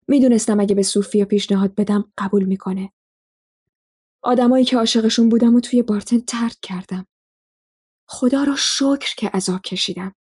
می‌دونستم 0.07 0.59
اگه 0.59 0.75
به 0.75 0.83
سوفیا 0.83 1.25
پیشنهاد 1.25 1.75
بدم 1.75 2.13
قبول 2.17 2.43
می‌کنه. 2.43 2.93
آدمایی 4.23 4.65
که 4.65 4.77
عاشقشون 4.77 5.29
بودم 5.29 5.55
و 5.55 5.59
توی 5.59 5.81
بارتن 5.81 6.19
ترک 6.19 6.57
کردم. 6.61 7.07
خدا 8.09 8.43
رو 8.43 8.55
شکر 8.55 9.15
که 9.17 9.29
عذاب 9.29 9.61
کشیدم. 9.61 10.15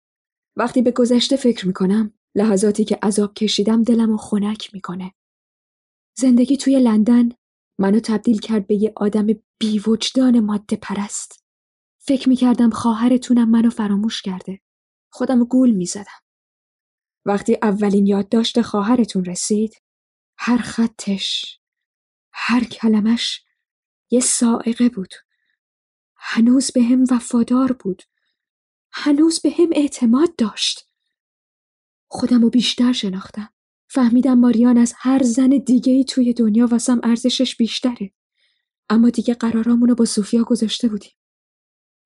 وقتی 0.59 0.83
به 0.83 0.91
گذشته 0.91 1.37
فکر 1.37 1.67
می‌کنم 1.67 2.13
لحظاتی 2.35 2.85
که 2.85 2.99
عذاب 3.03 3.35
کشیدم 3.35 3.83
دلم 3.83 4.17
خنک 4.17 4.75
می‌کنه. 4.75 5.15
زندگی 6.19 6.57
توی 6.57 6.81
لندن 6.81 7.29
منو 7.79 8.01
تبدیل 8.01 8.41
کرد 8.41 8.67
به 8.67 8.75
یه 8.75 8.93
آدم 8.97 9.27
بیوجدان 9.59 10.41
ماده 10.41 10.77
پرست. 10.77 11.45
فکر 11.99 12.29
می‌کردم 12.29 12.71
خواهرتونم 12.71 13.51
منو 13.51 13.71
فراموش 13.71 14.23
کرده. 14.23 14.61
خودم 15.11 15.45
گول 15.45 15.71
می‌زدم. 15.71 16.21
وقتی 17.25 17.59
اولین 17.63 18.07
یادداشت 18.07 18.61
خواهرتون 18.63 19.25
رسید 19.25 19.83
هر 20.39 20.59
خطش 20.59 21.59
هر 22.33 22.65
کلمش 22.65 23.45
یه 24.11 24.21
سائقه 24.21 24.89
بود. 24.89 25.15
هنوز 26.17 26.71
به 26.71 26.83
هم 26.83 27.05
وفادار 27.11 27.73
بود. 27.73 28.03
هنوز 29.01 29.41
به 29.41 29.51
هم 29.51 29.69
اعتماد 29.73 30.37
داشت. 30.37 30.89
خودم 32.09 32.43
رو 32.43 32.51
بیشتر 32.51 32.93
شناختم. 32.93 33.49
فهمیدم 33.91 34.39
ماریان 34.39 34.79
از 34.79 34.95
هر 34.97 35.23
زن 35.23 35.49
دیگه 35.49 35.93
ای 35.93 36.05
توی 36.05 36.33
دنیا 36.33 36.67
واسم 36.67 37.01
ارزشش 37.03 37.57
بیشتره. 37.57 38.13
اما 38.89 39.11
دیگه 39.11 39.35
قرارامونو 39.35 39.95
با 39.95 40.05
سوفیا 40.05 40.45
گذاشته 40.45 40.89
بودیم. 40.89 41.11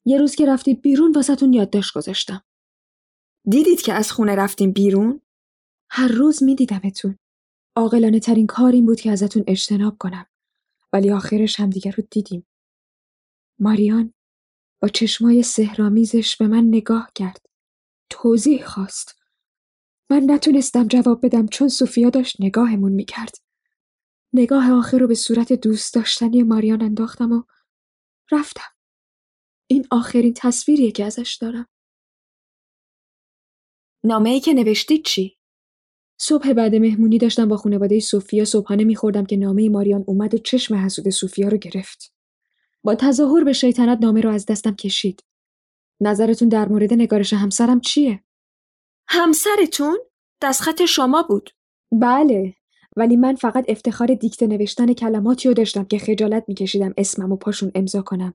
یه 0.04 0.18
روز 0.18 0.34
که 0.34 0.46
رفتید 0.46 0.82
بیرون 0.82 1.12
واسهتون 1.12 1.52
یادداشت 1.52 1.94
گذاشتم. 1.94 2.44
دیدید 3.44 3.82
که 3.82 3.92
از 3.92 4.12
خونه 4.12 4.34
رفتیم 4.34 4.72
بیرون؟ 4.72 5.20
هر 5.90 6.08
روز 6.08 6.42
میدیدمتون. 6.42 7.18
عاقلانه 7.76 8.20
ترین 8.20 8.46
کار 8.46 8.72
این 8.72 8.86
بود 8.86 9.00
که 9.00 9.10
ازتون 9.10 9.44
اجتناب 9.46 9.96
کنم. 9.98 10.26
ولی 10.92 11.10
آخرش 11.10 11.60
همدیگه 11.60 11.90
رو 11.90 12.04
دیدیم. 12.10 12.46
ماریان 13.58 14.14
با 14.82 14.88
چشمای 14.88 15.42
سهرامیزش 15.42 16.36
به 16.36 16.46
من 16.46 16.64
نگاه 16.64 17.10
کرد. 17.14 17.46
توضیح 18.10 18.64
خواست. 18.64 19.16
من 20.10 20.22
نتونستم 20.26 20.88
جواب 20.88 21.26
بدم 21.26 21.46
چون 21.46 21.68
سوفیا 21.68 22.10
داشت 22.10 22.36
نگاهمون 22.40 22.92
می‌کرد. 22.92 23.34
نگاه 24.32 24.72
آخر 24.72 24.98
رو 24.98 25.06
به 25.06 25.14
صورت 25.14 25.52
دوست 25.52 25.94
داشتنی 25.94 26.42
ماریان 26.42 26.82
انداختم 26.82 27.32
و 27.32 27.42
رفتم. 28.32 28.70
این 29.66 29.86
آخرین 29.90 30.34
تصویریه 30.36 30.90
که 30.90 31.04
ازش 31.04 31.38
دارم. 31.40 31.66
نامه 34.04 34.30
ای 34.30 34.40
که 34.40 34.52
نوشتید 34.52 35.04
چی؟ 35.04 35.38
صبح 36.20 36.52
بعد 36.52 36.74
مهمونی 36.74 37.18
داشتم 37.18 37.48
با 37.48 37.56
خانواده 37.56 38.00
سوفیا 38.00 38.44
صبحانه 38.44 38.84
میخوردم 38.84 39.26
که 39.26 39.36
نامه 39.36 39.68
ماریان 39.68 40.04
اومد 40.06 40.34
و 40.34 40.38
چشم 40.38 40.74
حسود 40.74 41.10
سوفیا 41.10 41.48
رو 41.48 41.56
گرفت. 41.56 42.11
با 42.84 42.94
تظاهر 42.94 43.44
به 43.44 43.52
شیطنت 43.52 43.98
نامه 44.00 44.20
رو 44.20 44.30
از 44.30 44.46
دستم 44.46 44.74
کشید. 44.74 45.24
نظرتون 46.00 46.48
در 46.48 46.68
مورد 46.68 46.94
نگارش 46.94 47.32
همسرم 47.32 47.80
چیه؟ 47.80 48.24
همسرتون؟ 49.08 49.98
دستخط 50.42 50.84
شما 50.84 51.22
بود. 51.22 51.50
بله 51.92 52.54
ولی 52.96 53.16
من 53.16 53.34
فقط 53.34 53.64
افتخار 53.68 54.14
دیکته 54.14 54.46
نوشتن 54.46 54.92
کلماتی 54.92 55.48
رو 55.48 55.54
داشتم 55.54 55.84
که 55.84 55.98
خجالت 55.98 56.44
میکشیدم 56.48 56.94
اسمم 56.96 57.32
و 57.32 57.36
پاشون 57.36 57.72
امضا 57.74 58.02
کنم. 58.02 58.34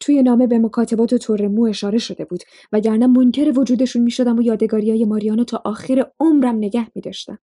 توی 0.00 0.22
نامه 0.22 0.46
به 0.46 0.58
مکاتبات 0.58 1.12
و 1.12 1.18
طور 1.18 1.48
مو 1.48 1.64
اشاره 1.64 1.98
شده 1.98 2.24
بود 2.24 2.42
وگرنه 2.72 3.06
منکر 3.06 3.58
وجودشون 3.58 4.02
می‌شدم 4.02 4.38
و 4.38 4.42
یادگاری 4.42 4.90
های 4.90 5.04
ماریانو 5.04 5.44
تا 5.44 5.62
آخر 5.64 6.12
عمرم 6.20 6.56
نگه 6.56 6.90
میداشتم. 6.94 7.38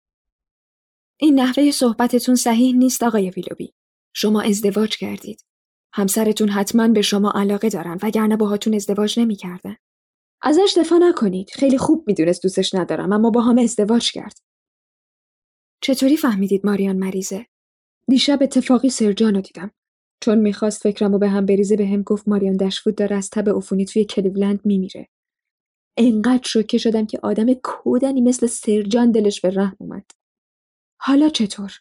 این 1.21 1.41
نحوه 1.41 1.71
صحبتتون 1.71 2.35
صحیح 2.35 2.77
نیست 2.77 3.03
آقای 3.03 3.31
ویلوبی. 3.31 3.73
شما 4.13 4.43
ازدواج 4.43 4.97
کردید. 4.97 5.45
همسرتون 5.97 6.49
حتما 6.49 6.89
به 6.89 7.03
شما 7.03 7.33
علاقه 7.35 7.69
دارن 7.69 7.99
وگرنه 8.03 8.37
باهاتون 8.37 8.75
ازدواج 8.75 9.21
نمی‌کردن. 9.21 9.77
ازش 10.43 10.75
دفاع 10.77 10.99
نکنید. 10.99 11.51
خیلی 11.51 11.79
خوب 11.79 12.05
می‌دونست 12.07 12.43
دوستش 12.43 12.75
ندارم 12.75 13.13
اما 13.13 13.31
با 13.31 13.41
هم 13.41 13.59
ازدواج 13.59 14.13
کرد. 14.13 14.39
چطوری 15.83 16.17
فهمیدید 16.17 16.67
ماریان 16.67 16.97
مریضه؟ 16.97 17.47
دیشب 18.09 18.39
اتفاقی 18.43 18.91
سرجان 18.91 19.41
دیدم. 19.41 19.71
چون 20.21 20.39
می‌خواست 20.39 20.83
فکرم 20.83 21.13
رو 21.13 21.19
به 21.19 21.29
هم 21.29 21.47
بریزه 21.47 21.77
به 21.77 21.87
هم 21.87 22.03
گفت 22.03 22.29
ماریان 22.29 22.57
دشفود 22.57 22.95
داره 22.95 23.17
از 23.17 23.31
تب 23.31 23.49
عفونی 23.49 23.85
توی 23.85 24.05
کلیولند 24.05 24.61
میمیره. 24.65 25.09
انقدر 25.97 26.49
شوکه 26.49 26.79
شدم 26.79 27.07
که 27.07 27.19
آدم 27.23 27.55
کودنی 27.55 28.21
مثل 28.21 28.47
سرجان 28.47 29.13
دلش 29.13 29.41
به 29.41 29.51
رحم 29.51 29.77
اومد. 29.79 30.05
حالا 31.01 31.29
چطور؟ 31.29 31.73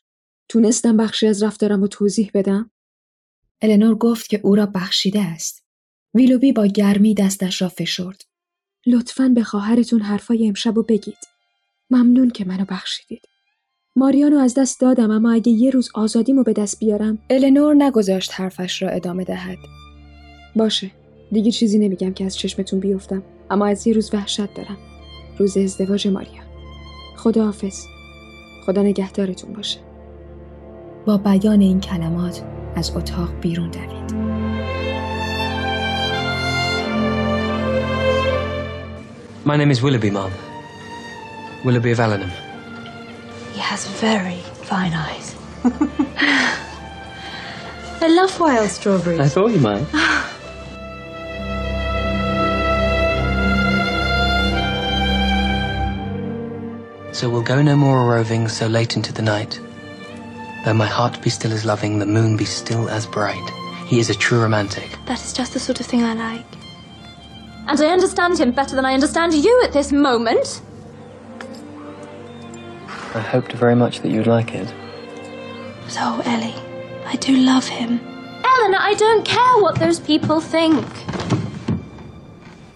تونستم 0.49 0.97
بخشی 0.97 1.27
از 1.27 1.43
رفتارم 1.43 1.81
رو 1.81 1.87
توضیح 1.87 2.31
بدم؟ 2.33 2.71
النور 3.63 3.95
گفت 3.95 4.29
که 4.29 4.39
او 4.43 4.55
را 4.55 4.65
بخشیده 4.65 5.21
است. 5.21 5.63
ویلوبی 6.13 6.51
با 6.51 6.65
گرمی 6.65 7.13
دستش 7.13 7.61
را 7.61 7.69
فشرد. 7.69 8.21
لطفا 8.85 9.31
به 9.35 9.43
خواهرتون 9.43 10.01
حرفای 10.01 10.47
امشب 10.47 10.75
رو 10.75 10.83
بگید. 10.83 11.17
ممنون 11.89 12.29
که 12.29 12.45
منو 12.45 12.65
بخشیدید. 12.69 13.21
ماریانو 13.95 14.37
از 14.37 14.53
دست 14.53 14.79
دادم 14.81 15.11
اما 15.11 15.31
اگه 15.31 15.51
یه 15.51 15.69
روز 15.69 15.89
آزادیمو 15.93 16.43
به 16.43 16.53
دست 16.53 16.79
بیارم 16.79 17.19
النور 17.29 17.75
نگذاشت 17.75 18.31
حرفش 18.33 18.81
را 18.81 18.89
ادامه 18.89 19.23
دهد. 19.23 19.57
باشه. 20.55 20.91
دیگه 21.31 21.51
چیزی 21.51 21.79
نمیگم 21.79 22.13
که 22.13 22.25
از 22.25 22.37
چشمتون 22.37 22.79
بیفتم 22.79 23.23
اما 23.49 23.65
از 23.65 23.87
یه 23.87 23.93
روز 23.93 24.13
وحشت 24.13 24.53
دارم. 24.53 24.77
روز 25.37 25.57
ازدواج 25.57 26.07
ماریان. 26.07 26.45
خدا 27.17 27.45
حافظ. 27.45 27.85
خدا 28.65 28.83
نگهدارتون 28.83 29.53
باشه. 29.53 29.92
با 31.06 31.16
بیان 31.16 31.60
این 31.60 31.80
کلمات 31.80 32.42
از 32.76 32.92
اتاق 32.96 33.30
بیرون 33.40 33.70
دوید. 33.70 34.08
My 39.44 39.56
name 39.56 39.70
is 39.70 39.80
Willoughby, 39.80 40.10
Mom. 40.10 40.32
Willoughby 41.64 41.90
of 41.92 42.00
Allenham. 42.00 42.30
He 43.54 43.60
has 43.60 43.86
very 43.86 44.42
fine 44.70 44.92
eyes. 44.92 45.34
I 48.00 48.08
love 48.08 48.38
wild 48.38 48.68
strawberries. 48.68 49.20
I 49.20 49.28
thought 49.28 49.50
you 49.50 49.60
might. 49.60 49.86
so 57.18 57.28
we'll 57.28 57.42
go 57.42 57.60
no 57.60 57.74
more 57.74 58.02
a 58.02 58.04
roving 58.16 58.46
so 58.46 58.66
late 58.68 58.96
into 58.96 59.12
the 59.12 59.22
night. 59.22 59.58
Though 60.64 60.74
my 60.74 60.86
heart 60.86 61.22
be 61.22 61.30
still 61.30 61.52
as 61.52 61.64
loving, 61.64 61.98
the 61.98 62.06
moon 62.06 62.36
be 62.36 62.44
still 62.44 62.88
as 62.88 63.06
bright. 63.06 63.48
He 63.86 63.98
is 63.98 64.10
a 64.10 64.14
true 64.14 64.40
romantic. 64.40 64.88
That 65.06 65.20
is 65.24 65.32
just 65.32 65.52
the 65.54 65.60
sort 65.60 65.80
of 65.80 65.86
thing 65.86 66.02
I 66.02 66.14
like. 66.14 66.46
And 67.68 67.80
I 67.80 67.86
understand 67.86 68.38
him 68.38 68.50
better 68.52 68.74
than 68.76 68.84
I 68.84 68.94
understand 68.94 69.34
you 69.34 69.62
at 69.64 69.72
this 69.72 69.92
moment. 69.92 70.62
I 73.14 73.20
hoped 73.20 73.52
very 73.52 73.74
much 73.74 74.00
that 74.00 74.10
you'd 74.10 74.26
like 74.26 74.54
it. 74.54 74.68
So, 75.88 76.20
Ellie, 76.24 76.54
I 77.06 77.16
do 77.16 77.32
love 77.36 77.66
him. 77.66 78.00
Eleanor, 78.44 78.78
I 78.80 78.94
don't 78.94 79.24
care 79.24 79.54
what 79.62 79.78
those 79.78 80.00
people 80.00 80.40
think. 80.40 80.86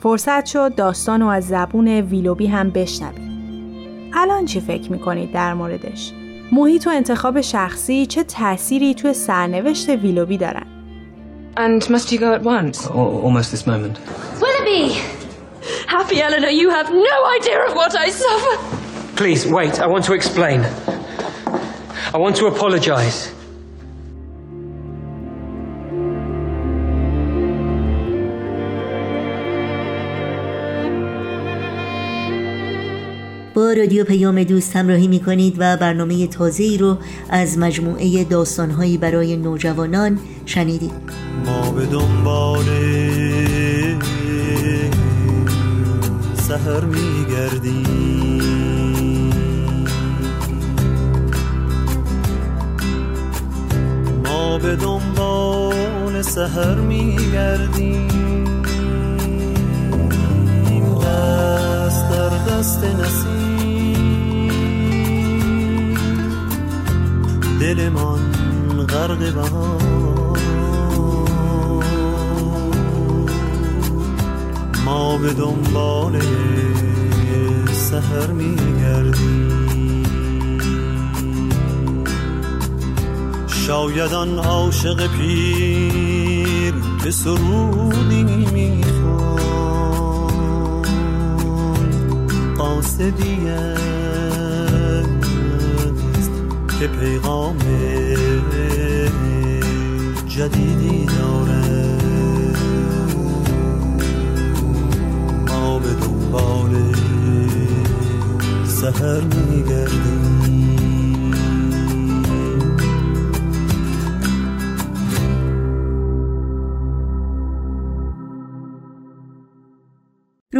فرصت 0.02 0.46
شد 0.46 0.74
داستان 0.74 1.20
رو 1.20 1.26
از 1.26 1.48
زبون 1.48 1.88
ویلوبی 1.88 2.46
هم 2.46 2.70
بشنوید. 2.70 3.32
الان 4.14 4.44
چی 4.46 4.60
فکر 4.60 4.92
میکنید 4.92 5.32
در 5.32 5.54
موردش؟ 5.54 6.12
محیط 6.51 6.87
و 6.87 6.89
انتخاب 6.89 7.41
شخصی 7.41 8.05
چه 8.05 8.23
تأثیری 8.23 8.93
توی 8.93 9.13
سرنوشت 9.13 9.89
ویلوبی 9.89 10.37
دارن؟ 10.37 10.65
And 11.57 11.81
must 11.89 12.11
you 12.11 12.19
go 12.19 12.33
at 12.33 12.43
once? 12.43 12.87
almost 12.87 13.49
this 13.51 13.65
moment. 13.65 13.95
Willoughby! 14.41 14.83
Happy 15.87 16.17
Eleanor, 16.21 16.51
you 16.61 16.69
have 16.69 16.89
no 17.11 17.17
idea 17.37 17.57
of 17.67 17.71
what 17.73 17.93
I 18.05 18.09
suffer. 18.25 18.55
Please, 19.15 19.41
wait. 19.57 19.75
I 19.85 19.87
want 19.87 20.03
to 20.09 20.13
explain. 20.13 20.59
I 22.15 22.17
want 22.25 22.35
to 22.41 22.45
apologize. 22.53 23.17
با 33.57 33.73
رادیو 33.73 34.03
پیام 34.03 34.43
دوست 34.43 34.75
همراهی 34.75 35.07
می 35.07 35.19
کنید 35.19 35.55
و 35.57 35.77
برنامه 35.77 36.27
تازه 36.27 36.77
رو 36.79 36.97
از 37.29 37.57
مجموعه 37.57 38.23
داستانهایی 38.23 38.97
برای 38.97 39.37
نوجوانان 39.37 40.19
شنیدید. 40.45 40.91
ما 41.45 41.71
به 41.71 41.85
دنبال 41.85 42.65
سهر 46.47 46.85
می 46.85 47.25
گردیم 47.29 48.43
ما 54.25 54.57
به 54.57 54.75
دنبال 54.75 56.21
سهر 56.21 56.75
می 56.75 57.17
گردیم 57.33 58.17
دست 61.87 62.09
در 62.11 62.29
دست 62.29 62.81
دلمان 67.59 68.19
غرق 68.89 69.33
بهار. 69.33 70.39
ما 74.85 75.17
به 75.17 75.33
دنبال 75.33 76.21
سهر 77.71 78.27
میگردیم. 78.27 80.03
شاید 83.47 84.13
آن 84.13 84.39
عاشق 84.39 85.07
پیر 85.07 86.73
که 87.03 87.11
سرودی 87.11 88.23
می‌خوان 88.23 88.86
قاصدی 92.77 93.49
است 93.49 95.09
که 96.79 96.87
پیغام 96.87 97.57
جدیدی 100.27 101.05
داره. 101.05 101.97
ما 105.47 105.79
به 105.79 105.93
دنبال 105.93 106.95
سهر 108.65 109.21
میگردیم. 109.21 110.46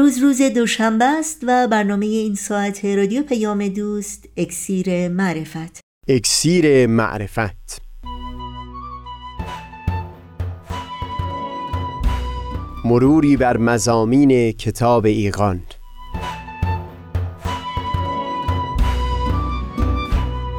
روز 0.08 0.18
روز 0.18 0.42
دوشنبه 0.42 1.06
است 1.06 1.40
و 1.48 1.68
برنامه 1.68 2.06
این 2.06 2.36
ساعت 2.36 2.86
رادیو 2.86 3.24
پیام 3.24 3.68
دوست 3.68 4.30
اکسیر 4.38 5.08
معرفت. 5.08 5.80
اکسیر 6.08 6.88
معرفت. 6.88 7.82
مروری 12.86 13.38
بر 13.38 13.58
مزامین 13.58 14.52
کتاب 14.52 15.06
ایقان 15.06 15.64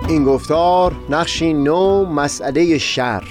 این 0.08 0.24
گفتار 0.24 0.96
نقشی 1.10 1.52
نو 1.52 2.04
مسئله 2.04 2.78
شر. 2.78 3.24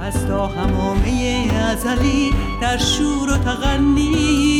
از 0.00 0.26
تا 0.26 0.46
همامه 0.46 1.48
ازلی 1.70 2.30
در 2.62 2.78
شور 2.78 3.30
و 3.30 3.36
تغنیست 3.36 4.59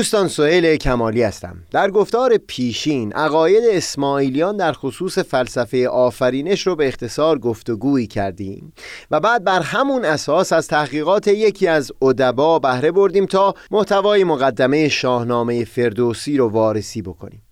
دوستان 0.00 0.28
سهیل 0.28 0.76
کمالی 0.76 1.22
هستم. 1.22 1.56
در 1.70 1.90
گفتار 1.90 2.36
پیشین 2.36 3.12
عقاید 3.12 3.64
اسماعیلیان 3.70 4.56
در 4.56 4.72
خصوص 4.72 5.18
فلسفه 5.18 5.88
آفرینش 5.88 6.66
رو 6.66 6.76
به 6.76 6.88
اختصار 6.88 7.38
گفتگویی 7.38 8.06
کردیم 8.06 8.72
و 9.10 9.20
بعد 9.20 9.44
بر 9.44 9.60
همون 9.60 10.04
اساس 10.04 10.52
از 10.52 10.68
تحقیقات 10.68 11.28
یکی 11.28 11.66
از 11.66 11.92
ادبا 12.02 12.58
بهره 12.58 12.90
بردیم 12.90 13.26
تا 13.26 13.54
محتوای 13.70 14.24
مقدمه 14.24 14.88
شاهنامه 14.88 15.64
فردوسی 15.64 16.36
رو 16.36 16.48
وارسی 16.48 17.02
بکنیم. 17.02 17.42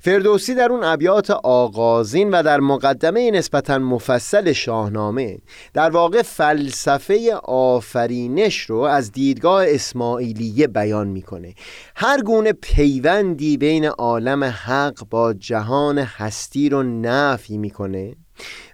فردوسی 0.00 0.54
در 0.54 0.72
اون 0.72 0.84
ابیات 0.84 1.30
آغازین 1.30 2.30
و 2.30 2.42
در 2.42 2.60
مقدمه 2.60 3.30
نسبتا 3.30 3.78
مفصل 3.78 4.52
شاهنامه 4.52 5.38
در 5.74 5.90
واقع 5.90 6.22
فلسفه 6.22 7.34
آفرینش 7.44 8.60
رو 8.60 8.78
از 8.78 9.12
دیدگاه 9.12 9.64
اسماعیلیه 9.68 10.66
بیان 10.66 11.08
می‌کنه. 11.08 11.54
هر 11.96 12.22
گونه 12.22 12.52
پیوندی 12.52 13.56
بین 13.56 13.84
عالم 13.84 14.44
حق 14.44 15.08
با 15.10 15.32
جهان 15.32 15.98
هستی 15.98 16.68
رو 16.68 16.82
نفی 16.82 17.58
می‌کنه 17.58 18.16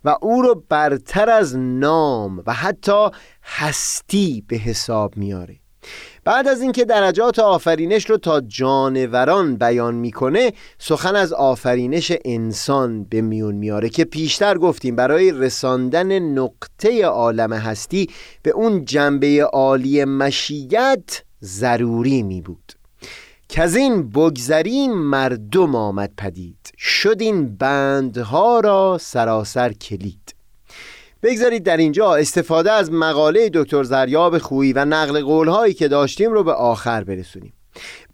و 0.05 0.17
او 0.23 0.43
رو 0.43 0.65
برتر 0.69 1.31
از 1.31 1.57
نام 1.57 2.43
و 2.47 2.53
حتی 2.53 3.09
هستی 3.45 4.45
به 4.49 4.57
حساب 4.57 5.17
میاره 5.17 5.62
بعد 6.25 6.49
از 6.49 6.63
اینکه 6.63 6.85
درجات 6.85 7.39
آفرینش 7.39 8.11
رو 8.11 8.17
تا 8.17 8.41
جانوران 8.41 9.57
بیان 9.57 9.95
می‌کنه 9.95 10.53
سخن 10.79 11.17
از 11.17 11.33
آفرینش 11.33 12.13
انسان 12.25 13.05
به 13.05 13.21
میون 13.21 13.55
میاره 13.55 13.89
که 13.89 14.05
پیشتر 14.05 14.59
گفتیم 14.59 14.97
برای 14.97 15.33
رساندن 15.33 16.19
نقطه 16.19 17.05
عالم 17.05 17.53
هستی 17.53 18.09
به 18.43 18.51
اون 18.51 18.85
جنبه 18.85 19.45
عالی 19.45 20.05
مشیت 20.05 21.23
ضروری 21.43 22.23
می 22.23 22.41
بود 22.41 22.73
که 23.49 23.63
از 23.63 23.77
این 23.77 24.09
بگذریم 24.09 24.93
مردم 24.93 25.75
آمد 25.75 26.13
پدید 26.19 26.73
شد 26.79 27.17
این 27.21 27.57
بندها 27.57 28.61
را 28.61 28.99
سراسر 29.01 29.73
کلید. 29.73 30.35
بگذارید 31.23 31.63
در 31.63 31.77
اینجا 31.77 32.15
استفاده 32.15 32.73
از 32.73 32.93
مقاله 32.93 33.51
دکتر 33.55 33.83
زریاب 33.83 34.39
خویی 34.39 34.73
و 34.73 34.85
نقل 34.85 35.23
قولهایی 35.23 35.75
که 35.75 35.89
داشتیم 35.89 36.33
رو 36.33 36.45
به 36.45 36.53
آخر 36.53 37.05
برسونیم. 37.05 37.53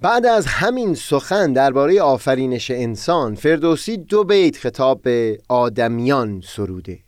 بعد 0.01 0.27
از 0.27 0.47
همین 0.47 0.95
سخن 0.95 1.53
درباره 1.53 2.03
آفرینش 2.03 2.71
انسان 2.71 3.35
فردوسی 3.35 3.97
دو 3.97 4.25
بیت 4.25 4.57
خطاب 4.57 5.03
به 5.03 5.39
آدمیان 5.49 6.43
سروده. 6.47 6.99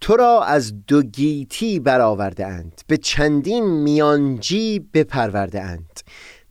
تو 0.00 0.16
را 0.16 0.42
از 0.42 0.86
دو 0.86 1.02
گیتی 1.02 1.80
برآورده 1.80 2.46
اند 2.46 2.80
به 2.86 2.96
چندین 2.96 3.64
میانجی 3.64 4.78
بپرورده 4.94 5.62
اند. 5.62 6.00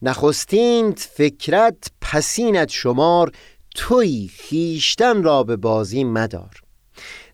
نخستین 0.02 1.00
فطرت 1.00 1.92
پسینت 2.02 2.70
شمار 2.70 3.32
تویی 3.76 4.30
خویشتن 4.38 5.24
را 5.24 5.44
به 5.44 5.56
بازی 5.56 6.04
مدار. 6.04 6.63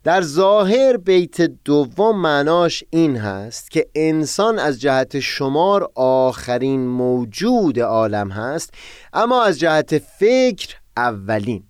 در 0.04 0.22
ظاهر 0.22 0.98
بیت 0.98 1.42
دوم 1.42 2.22
معناش 2.22 2.84
این 2.90 3.18
هست 3.18 3.72
که 3.72 3.88
انسان 3.96 4.60
از 4.60 4.82
جهت 4.82 5.20
شمار 5.20 5.92
آخرین 5.96 6.88
موجود 6.88 7.80
عالم 7.80 8.32
هست 8.32 8.74
اما 9.14 9.44
از 9.44 9.60
جهت 9.60 9.98
فکر 9.98 10.76
اولین. 10.98 11.64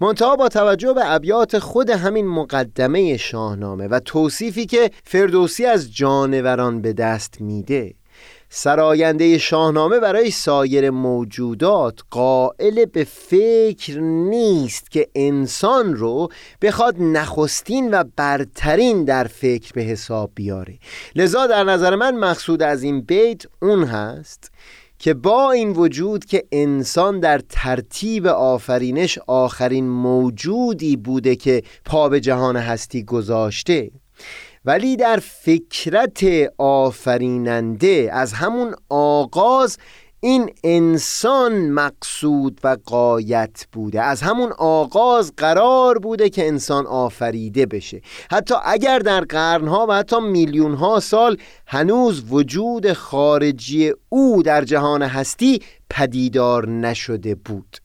منتها 0.00 0.36
با 0.36 0.48
توجه 0.48 0.92
به 0.92 1.12
ابیات 1.12 1.58
خود 1.58 1.90
همین 1.90 2.26
مقدمه 2.26 3.16
شاهنامه 3.16 3.88
و 3.88 4.00
توصیفی 4.00 4.66
که 4.66 4.90
فردوسی 5.04 5.66
از 5.66 5.94
جانوران 5.94 6.82
به 6.82 6.92
دست 6.92 7.40
میده 7.40 7.94
سراینده 8.56 9.38
شاهنامه 9.38 10.00
برای 10.00 10.30
سایر 10.30 10.90
موجودات 10.90 12.00
قائل 12.10 12.84
به 12.84 13.04
فکر 13.04 14.00
نیست 14.00 14.90
که 14.90 15.08
انسان 15.14 15.94
رو 15.94 16.28
بخواد 16.62 16.96
نخستین 16.98 17.94
و 17.94 18.04
برترین 18.16 19.04
در 19.04 19.24
فکر 19.24 19.72
به 19.72 19.82
حساب 19.82 20.30
بیاره. 20.34 20.78
لذا 21.16 21.46
در 21.46 21.64
نظر 21.64 21.94
من 21.94 22.16
مقصود 22.16 22.62
از 22.62 22.82
این 22.82 23.00
بیت 23.00 23.42
اون 23.62 23.84
هست 23.84 24.50
که 24.98 25.14
با 25.14 25.52
این 25.52 25.70
وجود 25.70 26.24
که 26.24 26.44
انسان 26.52 27.20
در 27.20 27.40
ترتیب 27.48 28.26
آفرینش 28.26 29.18
آخرین 29.26 29.88
موجودی 29.88 30.96
بوده 30.96 31.36
که 31.36 31.62
پا 31.84 32.08
به 32.08 32.20
جهان 32.20 32.56
هستی 32.56 33.04
گذاشته 33.04 33.90
ولی 34.64 34.96
در 34.96 35.20
فکرت 35.22 36.24
آفریننده 36.58 38.10
از 38.12 38.32
همون 38.32 38.74
آغاز 38.88 39.78
این 40.20 40.50
انسان 40.64 41.70
مقصود 41.70 42.60
و 42.64 42.76
قایت 42.84 43.66
بوده. 43.72 44.02
از 44.02 44.22
همون 44.22 44.52
آغاز 44.58 45.32
قرار 45.36 45.98
بوده 45.98 46.30
که 46.30 46.46
انسان 46.46 46.86
آفریده 46.86 47.66
بشه. 47.66 48.00
حتی 48.30 48.54
اگر 48.64 48.98
در 48.98 49.20
قرنها 49.20 49.86
و 49.88 49.92
حتی 49.92 50.20
میلیونها 50.20 51.00
سال 51.00 51.36
هنوز 51.66 52.22
وجود 52.30 52.92
خارجی 52.92 53.92
او 54.08 54.42
در 54.42 54.64
جهان 54.64 55.02
هستی 55.02 55.62
پدیدار 55.90 56.68
نشده 56.68 57.34
بود. 57.34 57.83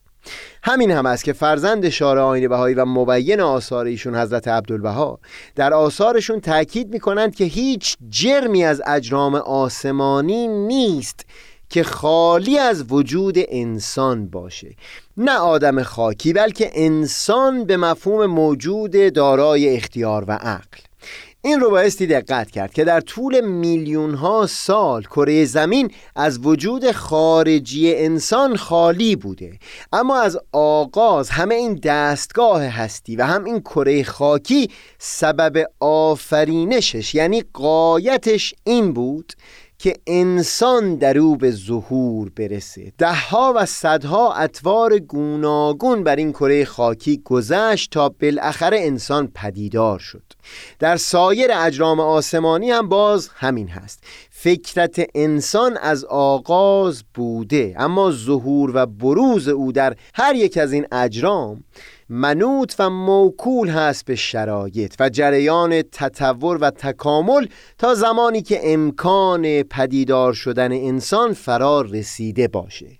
همین 0.62 0.90
هم 0.90 1.06
است 1.06 1.24
که 1.24 1.32
فرزند 1.32 1.88
شارع 1.88 2.22
آین 2.22 2.48
بهایی 2.48 2.74
و 2.74 2.84
مبین 2.84 3.40
آثار 3.40 3.86
ایشون 3.86 4.16
حضرت 4.16 4.48
عبدالبها 4.48 5.18
در 5.54 5.74
آثارشون 5.74 6.40
تاکید 6.40 6.92
می‌کنند 6.92 7.34
که 7.34 7.44
هیچ 7.44 7.96
جرمی 8.08 8.64
از 8.64 8.82
اجرام 8.86 9.34
آسمانی 9.34 10.48
نیست 10.48 11.26
که 11.70 11.82
خالی 11.82 12.58
از 12.58 12.84
وجود 12.92 13.34
انسان 13.38 14.26
باشه. 14.26 14.74
نه 15.16 15.38
آدم 15.38 15.82
خاکی 15.82 16.32
بلکه 16.32 16.70
انسان 16.74 17.64
به 17.64 17.76
مفهوم 17.76 18.26
موجود 18.26 19.12
دارای 19.12 19.76
اختیار 19.76 20.24
و 20.28 20.32
عقل. 20.32 20.89
این 21.42 21.60
رو 21.60 21.70
بایستی 21.70 22.06
دقت 22.06 22.50
کرد 22.50 22.72
که 22.72 22.84
در 22.84 23.00
طول 23.00 23.40
میلیون 23.40 24.14
ها 24.14 24.46
سال 24.46 25.02
کره 25.02 25.44
زمین 25.44 25.90
از 26.16 26.46
وجود 26.46 26.92
خارجی 26.92 27.94
انسان 27.94 28.56
خالی 28.56 29.16
بوده. 29.16 29.58
اما 29.92 30.20
از 30.20 30.38
آغاز 30.52 31.30
همه 31.30 31.54
این 31.54 31.74
دستگاه 31.74 32.62
هستی 32.62 33.16
و 33.16 33.24
هم 33.24 33.44
این 33.44 33.60
کره 33.60 34.04
خاکی 34.04 34.70
سبب 34.98 35.66
آفرینشش 35.80 37.14
یعنی 37.14 37.44
قایتش 37.54 38.54
این 38.64 38.92
بود 38.92 39.32
که 39.82 39.94
انسان 40.06 40.94
در 40.94 41.18
او 41.18 41.36
به 41.36 41.50
ظهور 41.50 42.30
برسه. 42.36 42.92
دهها 42.98 43.52
و 43.56 43.66
صدها 43.66 44.34
اطوار 44.34 44.98
گوناگون 44.98 46.04
بر 46.04 46.16
این 46.16 46.32
کره 46.32 46.64
خاکی 46.64 47.22
گذشت 47.24 47.90
تا 47.90 48.08
بالاخره 48.08 48.80
انسان 48.80 49.32
پدیدار 49.34 49.98
شد. 49.98 50.22
در 50.78 50.96
سایر 50.96 51.50
اجرام 51.54 52.00
آسمانی 52.00 52.70
هم 52.70 52.88
باز 52.88 53.30
همین 53.34 53.68
هست. 53.68 54.04
فکرت 54.30 55.06
انسان 55.14 55.76
از 55.76 56.04
آغاز 56.04 57.04
بوده 57.14 57.74
اما 57.78 58.10
ظهور 58.10 58.72
و 58.74 58.86
بروز 58.86 59.48
او 59.48 59.72
در 59.72 59.96
هر 60.14 60.34
یک 60.34 60.58
از 60.58 60.72
این 60.72 60.86
اجرام 60.92 61.64
منوط 62.12 62.74
و 62.78 62.90
موکول 62.90 63.68
هست 63.68 64.04
به 64.04 64.14
شرایط 64.14 64.94
و 65.00 65.08
جریان 65.08 65.82
تطور 65.82 66.58
و 66.60 66.70
تکامل 66.70 67.46
تا 67.78 67.94
زمانی 67.94 68.42
که 68.42 68.60
امکان 68.62 69.62
پدیدار 69.62 70.32
شدن 70.32 70.72
انسان 70.72 71.32
فرار 71.32 71.86
رسیده 71.86 72.48
باشه. 72.48 72.99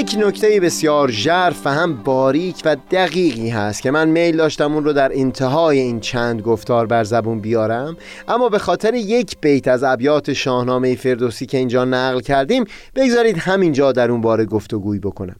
یک 0.00 0.16
نکته 0.18 0.60
بسیار 0.60 1.10
ژرف 1.10 1.66
و 1.66 1.70
هم 1.70 2.02
باریک 2.02 2.62
و 2.64 2.76
دقیقی 2.90 3.48
هست 3.48 3.82
که 3.82 3.90
من 3.90 4.08
میل 4.08 4.36
داشتم 4.36 4.74
اون 4.74 4.84
رو 4.84 4.92
در 4.92 5.12
انتهای 5.14 5.78
این 5.78 6.00
چند 6.00 6.42
گفتار 6.42 6.86
بر 6.86 7.04
زبون 7.04 7.40
بیارم. 7.40 7.96
اما 8.28 8.48
به 8.48 8.58
خاطر 8.58 8.94
یک 8.94 9.36
بیت 9.40 9.68
از 9.68 9.82
ابیات 9.82 10.32
شاهنامه 10.32 10.94
فردوسی 10.94 11.46
که 11.46 11.58
اینجا 11.58 11.84
نقل 11.84 12.20
کردیم 12.20 12.64
بگذارید 12.94 13.38
همینجا 13.38 13.92
در 13.92 14.10
اون 14.10 14.20
باره 14.20 14.44
گفتگویی 14.44 15.00
بکنم. 15.00 15.36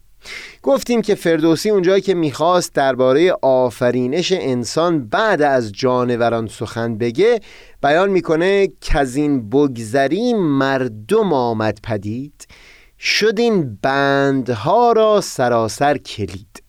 گفتیم 0.63 1.03
که 1.03 1.15
فردوسی 1.15 1.71
اونجایی 1.71 2.03
که 2.03 2.15
می‌خواست 2.15 2.75
درباره 2.75 3.33
آفرینش 3.43 4.33
انسان 4.33 5.09
بعد 5.09 5.43
از 5.43 5.73
جانوران 5.73 6.47
سخن 6.47 6.99
بگه 6.99 7.41
بیان 7.83 8.11
می‌کنه 8.11 8.69
که 8.81 9.01
این 9.15 9.51
بگذریم 9.51 10.37
مردم 10.37 11.33
آمد 11.33 11.79
پدید. 11.83 12.47
شد 12.99 13.39
این 13.39 13.79
بندها 13.83 14.93
را 14.93 15.21
سراسر 15.21 15.99
کلید. 15.99 16.63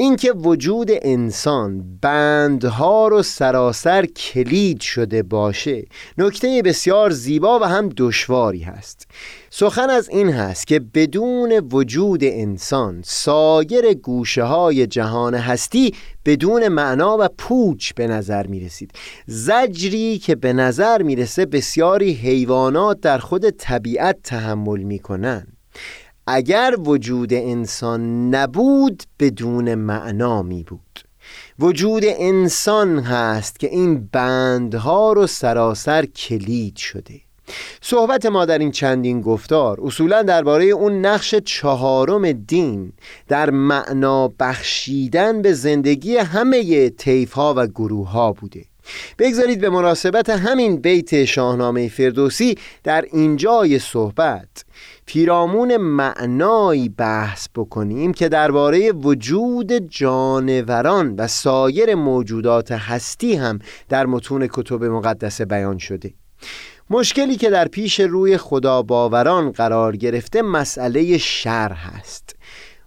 اینکه 0.00 0.32
وجود 0.32 0.90
انسان 0.90 1.98
بندها 2.02 3.08
رو 3.08 3.22
سراسر 3.22 4.06
کلید 4.06 4.80
شده 4.80 5.22
باشه 5.22 5.84
نکته 6.18 6.62
بسیار 6.64 7.10
زیبا 7.10 7.58
و 7.58 7.64
هم 7.64 7.88
دشواری 7.96 8.60
هست 8.60 9.06
سخن 9.50 9.90
از 9.90 10.08
این 10.08 10.28
هست 10.28 10.66
که 10.66 10.80
بدون 10.80 11.68
وجود 11.72 12.20
انسان 12.22 13.02
سایر 13.04 13.94
گوشه 13.94 14.42
های 14.42 14.86
جهان 14.86 15.34
هستی 15.34 15.94
بدون 16.24 16.68
معنا 16.68 17.16
و 17.20 17.28
پوچ 17.38 17.92
به 17.92 18.06
نظر 18.06 18.46
می 18.46 18.60
رسید 18.60 18.92
زجری 19.26 20.18
که 20.18 20.34
به 20.34 20.52
نظر 20.52 21.02
می‌رسه 21.02 21.46
بسیاری 21.46 22.12
حیوانات 22.12 23.00
در 23.00 23.18
خود 23.18 23.50
طبیعت 23.50 24.16
تحمل 24.22 24.82
می 24.82 24.98
کنن. 24.98 25.57
اگر 26.30 26.74
وجود 26.78 27.32
انسان 27.32 28.34
نبود 28.34 29.02
بدون 29.20 29.74
معنا 29.74 30.42
می 30.42 30.62
بود 30.62 31.00
وجود 31.58 32.02
انسان 32.06 32.98
هست 32.98 33.58
که 33.58 33.66
این 33.66 34.08
بندها 34.12 35.12
رو 35.12 35.26
سراسر 35.26 36.06
کلید 36.06 36.76
شده. 36.76 37.20
صحبت 37.82 38.26
ما 38.26 38.44
در 38.44 38.58
این 38.58 38.70
چندین 38.70 39.20
گفتار 39.20 39.80
اصولا 39.82 40.22
درباره 40.22 40.64
اون 40.64 41.06
نقش 41.06 41.34
چهارم 41.34 42.32
دین 42.32 42.92
در 43.28 43.50
معنا 43.50 44.28
بخشیدن 44.40 45.42
به 45.42 45.52
زندگی 45.52 46.16
همه 46.16 46.90
طیف 46.90 47.32
ها 47.32 47.54
و 47.56 47.66
گروه 47.66 48.10
ها 48.10 48.32
بوده. 48.32 48.64
بگذارید 49.18 49.60
به 49.60 49.70
مناسبت 49.70 50.30
همین 50.30 50.76
بیت 50.76 51.24
شاهنامه 51.24 51.88
فردوسی 51.88 52.58
در 52.84 53.04
اینجای 53.12 53.78
صحبت 53.78 54.64
پیرامون 55.08 55.76
معنایی 55.76 56.88
بحث 56.88 57.48
بکنیم 57.54 58.12
که 58.12 58.28
درباره 58.28 58.92
وجود 58.92 59.72
جانوران 59.72 61.14
و 61.18 61.26
سایر 61.26 61.94
موجودات 61.94 62.72
هستی 62.72 63.34
هم 63.34 63.58
در 63.88 64.06
متون 64.06 64.48
کتب 64.52 64.84
مقدسه 64.84 65.44
بیان 65.44 65.78
شده. 65.78 66.14
مشکلی 66.90 67.36
که 67.36 67.50
در 67.50 67.68
پیش 67.68 68.00
روی 68.00 68.36
خدا 68.36 68.82
باوران 68.82 69.52
قرار 69.52 69.96
گرفته 69.96 70.42
مسئله 70.42 71.18
شر 71.18 71.72
هست. 71.72 72.36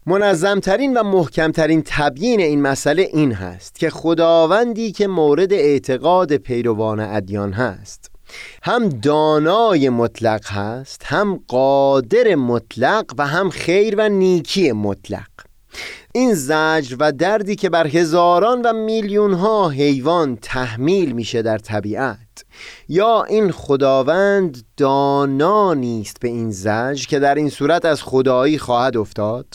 منظمترین 0.06 0.98
و 0.98 1.04
محکمترین 1.04 1.84
تبیین 1.86 2.40
این 2.40 2.62
مسئله 2.62 3.10
این 3.14 3.32
هست 3.32 3.80
که 3.80 3.90
خداوندی 3.90 4.92
که 4.92 5.08
مورد 5.08 5.54
اعتقاد 5.54 6.36
پیروان 6.36 7.00
ادیان 7.00 7.54
هست. 7.54 8.11
هم 8.64 8.90
دانای 8.90 9.90
مطلق 9.90 10.48
هست 10.48 11.02
هم 11.06 11.44
قادر 11.48 12.36
مطلق 12.36 13.06
و 13.18 13.28
هم 13.28 13.50
خیر 13.50 13.96
و 13.98 14.10
نیکی 14.10 14.72
مطلق. 14.72 15.28
این 16.14 16.34
زجر 16.34 16.96
و 17.00 17.12
دردی 17.12 17.56
که 17.56 17.70
بر 17.70 17.88
هزاران 17.88 18.62
و 18.62 18.74
میلیون 18.74 19.34
ها 19.34 19.70
حیوان 19.70 20.36
تحمیل 20.36 21.12
میشه 21.12 21.42
در 21.42 21.58
طبیعت. 21.58 22.18
یا 22.88 23.24
این 23.24 23.52
خداوند 23.52 24.64
دانا 24.78 25.74
نیست 25.74 26.20
به 26.20 26.28
این 26.28 26.52
زجر 26.52 27.06
که 27.06 27.20
در 27.20 27.36
این 27.36 27.50
صورت 27.50 27.86
از 27.86 28.04
خدایی 28.04 28.58
خواهد 28.58 28.98
افتاد. 28.98 29.46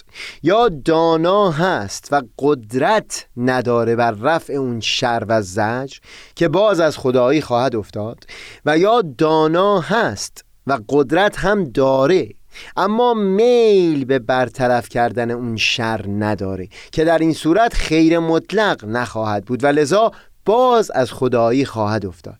یا 0.42 0.68
دانا 0.68 1.50
هست 1.50 2.08
و 2.12 2.22
قدرت 2.38 3.26
نداره 3.36 3.96
بر 3.96 4.10
رفع 4.10 4.52
اون 4.52 4.80
شر 4.80 5.24
و 5.28 5.42
زجر 5.42 5.98
که 6.34 6.48
باز 6.48 6.80
از 6.80 6.98
خدایی 6.98 7.40
خواهد 7.40 7.76
افتاد. 7.76 8.24
و 8.66 8.78
یا 8.78 9.02
دانا 9.18 9.80
هست 9.80 10.44
و 10.66 10.78
قدرت 10.88 11.38
هم 11.38 11.64
داره. 11.64 12.28
اما 12.76 13.14
میل 13.14 14.04
به 14.04 14.18
برطرف 14.18 14.88
کردن 14.88 15.30
اون 15.30 15.56
شر 15.56 16.04
نداره 16.08 16.68
که 16.92 17.04
در 17.04 17.18
این 17.18 17.32
صورت 17.32 17.74
خیر 17.74 18.18
مطلق 18.18 18.84
نخواهد 18.84 19.44
بود 19.44 19.64
و 19.64 19.66
لذا 19.66 20.12
باز 20.44 20.90
از 20.90 21.12
خدایی 21.12 21.64
خواهد 21.64 22.06
افتاد. 22.06 22.38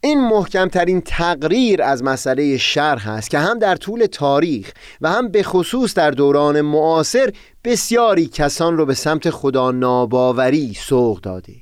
این 0.00 0.20
محکمترین 0.20 1.00
تقریر 1.00 1.82
از 1.82 2.02
مسئله 2.02 2.56
شر 2.56 2.98
هست 2.98 3.30
که 3.30 3.38
هم 3.38 3.58
در 3.58 3.76
طول 3.76 4.06
تاریخ 4.06 4.72
و 5.00 5.10
هم 5.10 5.28
به 5.28 5.42
خصوص 5.42 5.94
در 5.94 6.10
دوران 6.10 6.60
معاصر 6.60 7.32
بسیاری 7.64 8.26
کسان 8.26 8.76
رو 8.76 8.86
به 8.86 8.94
سمت 8.94 9.30
خدا 9.30 9.70
ناباوری 9.70 10.74
سوق 10.74 11.20
داده. 11.20 11.52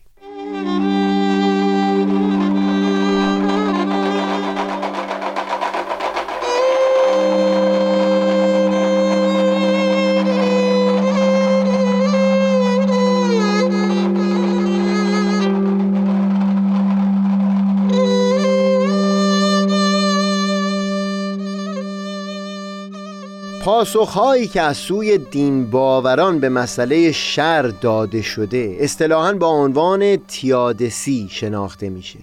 پاسخهایی 23.78 24.46
که 24.46 24.62
از 24.62 24.76
سوی 24.76 25.18
دین 25.18 25.70
باوران 25.70 26.40
به 26.40 26.48
مسئله 26.48 27.12
شر 27.12 27.62
داده 27.62 28.22
شده 28.22 28.76
اصطلاحا 28.80 29.32
با 29.32 29.46
عنوان 29.46 30.16
تیادسی 30.16 31.28
شناخته 31.30 31.88
میشه. 31.88 32.18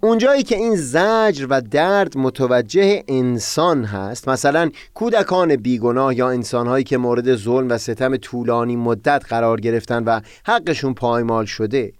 اونجایی 0.00 0.42
که 0.42 0.56
این 0.56 0.76
زجر 0.76 1.46
و 1.50 1.60
درد 1.60 2.18
متوجه 2.18 3.04
انسان 3.08 3.84
هست 3.84 4.28
مثلا 4.28 4.70
کودکان 4.94 5.56
بیگناه 5.56 6.14
یا 6.14 6.30
انسانهایی 6.30 6.84
که 6.84 6.98
مورد 6.98 7.36
ظلم 7.36 7.68
و 7.68 7.78
ستم 7.78 8.16
طولانی 8.16 8.76
مدت 8.76 9.24
قرار 9.28 9.60
گرفتن 9.60 10.04
و 10.04 10.20
حقشون 10.46 10.94
پایمال 10.94 11.44
شده 11.44 11.92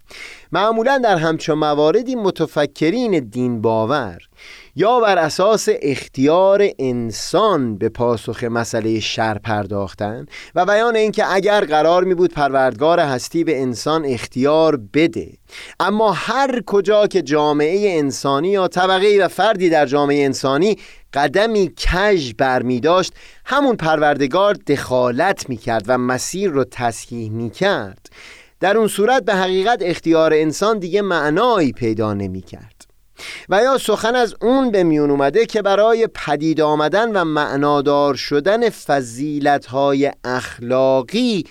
معمولا 0.51 0.97
در 1.03 1.17
همچون 1.17 1.57
مواردی 1.57 2.15
متفکرین 2.15 3.19
دین 3.19 3.61
باور 3.61 4.21
یا 4.79 4.99
بر 4.99 5.17
اساس 5.17 5.69
اختیار 5.81 6.67
انسان 6.79 7.77
به 7.77 7.89
پاسخ 7.89 8.43
مسئله 8.43 8.99
شر 8.99 9.37
پرداختن 9.37 10.25
و 10.55 10.65
بیان 10.65 10.95
اینکه 10.95 11.33
اگر 11.33 11.65
قرار 11.65 12.03
می 12.03 12.15
بود 12.15 12.33
پروردگار 12.33 12.99
هستی 12.99 13.43
به 13.43 13.61
انسان 13.61 14.05
اختیار 14.05 14.79
بده. 14.93 15.33
اما 15.79 16.11
هر 16.11 16.61
کجا 16.65 17.07
که 17.07 17.21
جامعه 17.21 17.97
انسانی 17.97 18.49
یا 18.49 18.67
طبقه 18.67 19.19
و 19.21 19.27
فردی 19.27 19.69
در 19.69 19.85
جامعه 19.85 20.25
انسانی 20.25 20.77
قدمی 21.13 21.71
کژ 21.77 22.33
بر 22.37 22.61
می 22.61 22.79
داشت 22.79 23.13
همون 23.45 23.75
پروردگار 23.75 24.53
دخالت 24.53 25.49
می 25.49 25.57
کرد 25.57 25.83
و 25.87 25.97
مسیر 25.97 26.49
رو 26.49 26.63
تصحیح 26.71 27.31
می 27.31 27.49
کرد. 27.49 28.09
در 28.59 28.77
اون 28.77 28.87
صورت 28.87 29.25
به 29.25 29.35
حقیقت 29.35 29.79
اختیار 29.81 30.33
انسان 30.33 30.79
دیگه 30.79 31.01
معنایی 31.01 31.71
پیدا 31.71 32.13
نمی 32.13 32.41
کرد. 32.41 32.88
و 33.49 33.63
یا 33.63 33.77
سخن 33.77 34.15
از 34.15 34.35
اون 34.41 34.71
به 34.71 34.83
میون 34.83 35.11
اومده 35.11 35.45
که 35.45 35.61
برای 35.61 36.07
پدید 36.07 36.61
آمدن 36.61 37.11
و 37.11 37.23
معنادار 37.23 38.15
شدن 38.15 38.69
فضیلت 38.69 39.65
های 39.65 40.11
اخلاقی 40.23 41.43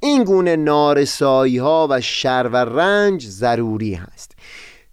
این 0.00 0.24
گونه 0.24 0.56
نارسایی 0.56 1.58
ها 1.58 1.86
و 1.90 2.00
شر 2.00 2.50
و 2.52 2.56
رنج 2.56 3.26
ضروری 3.26 3.94
هست. 3.94 4.32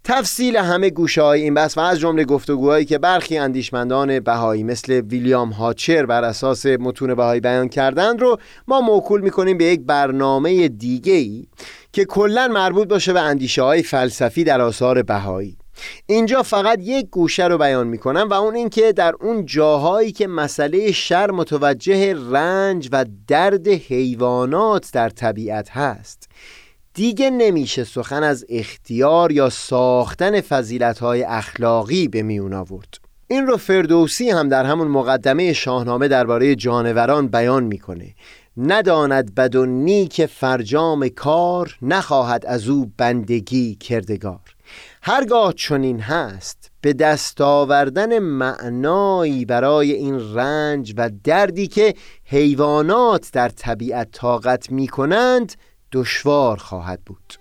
تفصیل 0.04 0.56
همه 0.56 0.90
گوشه 0.90 1.22
های 1.22 1.42
این 1.42 1.54
بس 1.54 1.78
و 1.78 1.80
از 1.80 1.98
جمله 1.98 2.24
گفتگوهایی 2.24 2.84
که 2.84 2.98
برخی 2.98 3.38
اندیشمندان 3.38 4.20
بهایی 4.20 4.62
مثل 4.62 4.92
ویلیام 4.92 5.50
هاچر 5.50 6.06
بر 6.06 6.24
اساس 6.24 6.66
متون 6.66 7.14
بهایی 7.14 7.40
بیان 7.40 7.68
کردند 7.68 8.20
رو 8.20 8.38
ما 8.68 8.80
موکول 8.80 9.20
می‌کنیم 9.20 9.58
به 9.58 9.64
یک 9.64 9.80
برنامه 9.80 10.68
دیگه 10.68 11.12
ای 11.12 11.46
که 11.92 12.04
کلا 12.04 12.48
مربوط 12.48 12.88
باشه 12.88 13.12
به 13.12 13.20
اندیشه 13.20 13.62
های 13.62 13.82
فلسفی 13.82 14.44
در 14.44 14.60
آثار 14.60 15.02
بهایی. 15.02 15.56
اینجا 16.06 16.42
فقط 16.42 16.78
یک 16.82 17.10
گوشه 17.10 17.46
رو 17.46 17.58
بیان 17.58 17.86
می‌کنم 17.86 18.28
و 18.30 18.34
اون 18.34 18.54
اینکه 18.54 18.92
در 18.92 19.14
اون 19.20 19.46
جاهایی 19.46 20.12
که 20.12 20.26
مسئله 20.26 20.92
شر 20.92 21.30
متوجه 21.30 22.14
رنج 22.30 22.88
و 22.92 23.04
درد 23.28 23.68
حیوانات 23.68 24.90
در 24.92 25.08
طبیعت 25.08 25.70
هست 25.70 26.28
دیگه 26.94 27.30
نمیشه 27.30 27.84
سخن 27.84 28.22
از 28.22 28.44
اختیار 28.48 29.32
یا 29.32 29.50
ساختن 29.50 30.40
فضیلتهای 30.40 31.22
اخلاقی 31.22 32.08
به 32.08 32.22
میون 32.22 32.54
آورد. 32.54 32.98
این 33.28 33.46
رو 33.46 33.56
فردوسی 33.56 34.30
هم 34.30 34.48
در 34.48 34.64
همون 34.64 34.88
مقدمه 34.88 35.52
شاهنامه 35.52 36.08
درباره 36.08 36.54
جانوران 36.54 37.28
بیان 37.28 37.64
می‌کنه. 37.64 38.14
نداند 38.56 39.34
بد 39.34 39.56
و 39.56 39.66
نیک 39.66 40.26
فرجام 40.26 41.08
کار 41.08 41.78
نخواهد 41.82 42.46
از 42.46 42.68
او 42.68 42.92
بندگی 42.96 43.74
کردگار. 43.74 44.53
هرگاه 45.06 45.52
چنین 45.52 46.00
هست 46.00 46.70
به 46.80 46.92
دست 46.92 47.40
آوردن 47.40 48.18
معنایی 48.18 49.44
برای 49.44 49.92
این 49.92 50.34
رنج 50.34 50.94
و 50.96 51.10
دردی 51.24 51.66
که 51.66 51.94
حیوانات 52.24 53.30
در 53.32 53.48
طبیعت 53.48 54.08
طاقت 54.12 54.72
می 54.72 54.88
کنند 54.88 55.52
دشوار 55.92 56.56
خواهد 56.56 57.00
بود. 57.06 57.34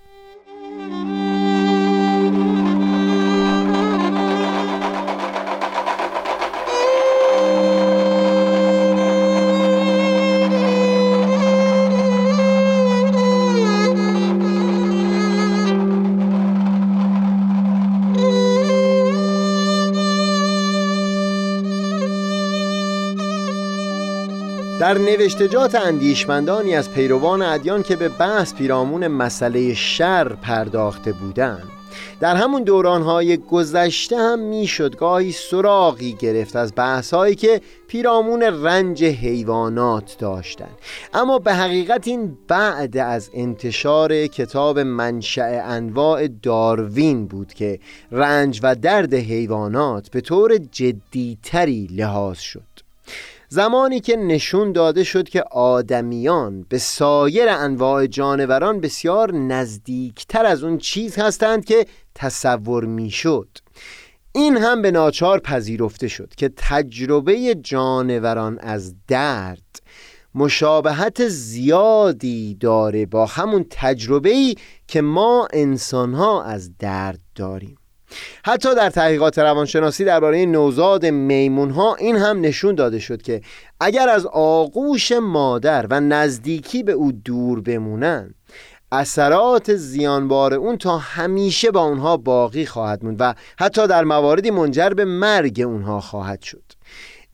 در 24.83 24.97
نوشتجات 24.97 25.75
اندیشمندانی 25.75 26.75
از 26.75 26.91
پیروان 26.91 27.41
ادیان 27.41 27.83
که 27.83 27.95
به 27.95 28.09
بحث 28.09 28.53
پیرامون 28.53 29.07
مسئله 29.07 29.73
شر 29.73 30.33
پرداخته 30.33 31.11
بودند. 31.11 31.67
در 32.19 32.35
همون 32.35 32.63
دورانهای 32.63 33.37
گذشته 33.37 34.17
هم 34.17 34.39
می‌شد 34.39 34.95
گاهی 34.95 35.31
سراغی 35.31 36.13
گرفت 36.13 36.55
از 36.55 36.73
بحثهایی 36.75 37.35
که 37.35 37.61
پیرامون 37.87 38.41
رنج 38.43 39.03
حیوانات 39.03 40.15
داشتند. 40.19 40.77
اما 41.13 41.39
به 41.39 41.53
حقیقت 41.53 42.07
این 42.07 42.37
بعد 42.47 42.97
از 42.97 43.29
انتشار 43.33 44.27
کتاب 44.27 44.79
منشأ 44.79 45.61
انواع 45.65 46.27
داروین 46.27 47.27
بود 47.27 47.53
که 47.53 47.79
رنج 48.11 48.59
و 48.63 48.75
درد 48.75 49.13
حیوانات 49.13 50.09
به 50.09 50.21
طور 50.21 50.57
جدیتری 50.57 51.87
لحاظ 51.91 52.39
شد. 52.39 52.73
زمانی 53.53 53.99
که 53.99 54.15
نشون 54.15 54.71
داده 54.71 55.03
شد 55.03 55.29
که 55.29 55.43
آدمیان 55.51 56.65
به 56.69 56.77
سایر 56.77 57.49
انواع 57.49 58.07
جانوران 58.07 58.79
بسیار 58.81 59.33
نزدیکتر 59.33 60.45
از 60.45 60.63
اون 60.63 60.77
چیز 60.77 61.15
هستند 61.19 61.65
که 61.65 61.85
تصور 62.15 62.85
می‌شد. 62.85 63.47
این 64.31 64.57
هم 64.57 64.81
به 64.81 64.91
ناچار 64.91 65.39
پذیرفته 65.39 66.07
شد 66.07 66.33
که 66.37 66.49
تجربه 66.57 67.55
جانوران 67.55 68.59
از 68.59 68.95
درد 69.07 69.81
مشابهت 70.35 71.27
زیادی 71.27 72.55
داره 72.55 73.05
با 73.05 73.25
همون 73.25 73.65
تجربه‌ای 73.69 74.55
که 74.87 75.01
ما 75.01 75.47
انسانها 75.53 76.43
از 76.43 76.77
درد 76.77 77.19
داریم. 77.35 77.77
حتی 78.45 78.75
در 78.75 78.89
تحقیقات 78.89 79.39
روانشناسی 79.39 80.05
درباره 80.05 80.45
نوزاد 80.45 81.05
میمون 81.05 81.69
ها 81.69 81.95
این 81.95 82.15
هم 82.15 82.41
نشون 82.41 82.75
داده 82.75 82.99
شد 82.99 83.21
که 83.21 83.41
اگر 83.79 84.09
از 84.09 84.25
آغوش 84.33 85.11
مادر 85.11 85.87
و 85.89 85.99
نزدیکی 85.99 86.83
به 86.83 86.91
او 86.91 87.11
دور 87.11 87.61
بمونن 87.61 88.33
اثرات 88.91 89.75
زیانبار 89.75 90.53
اون 90.53 90.77
تا 90.77 90.97
همیشه 90.97 91.71
با 91.71 91.81
اونها 91.81 92.17
باقی 92.17 92.65
خواهد 92.65 93.03
موند 93.05 93.17
و 93.19 93.35
حتی 93.59 93.87
در 93.87 94.03
مواردی 94.03 94.51
منجر 94.51 94.89
به 94.89 95.05
مرگ 95.05 95.61
اونها 95.65 96.01
خواهد 96.01 96.41
شد. 96.41 96.63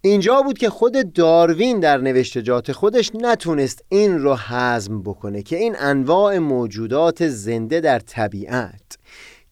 اینجا 0.01 0.41
بود 0.41 0.57
که 0.57 0.69
خود 0.69 1.13
داروین 1.13 1.80
در 1.80 1.97
نوشتجات 1.97 2.71
خودش 2.71 3.11
نتونست 3.15 3.84
این 3.89 4.19
رو 4.19 4.36
حزم 4.36 5.01
بکنه 5.01 5.41
که 5.41 5.57
این 5.57 5.75
انواع 5.80 6.38
موجودات 6.38 7.27
زنده 7.27 7.80
در 7.80 7.99
طبیعت. 7.99 8.99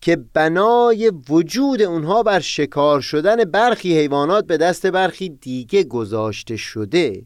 که 0.02 0.16
بنای 0.34 1.12
وجود 1.30 1.82
اونها 1.82 2.24
بر 2.24 2.40
شکار 2.40 3.02
شدن 3.02 3.44
برخی 3.44 4.00
حیوانات 4.00 4.48
به 4.48 4.58
دست 4.58 4.88
برخی 4.88 5.30
دیگه 5.30 5.84
گذاشته 5.84 6.58
شده. 6.58 7.26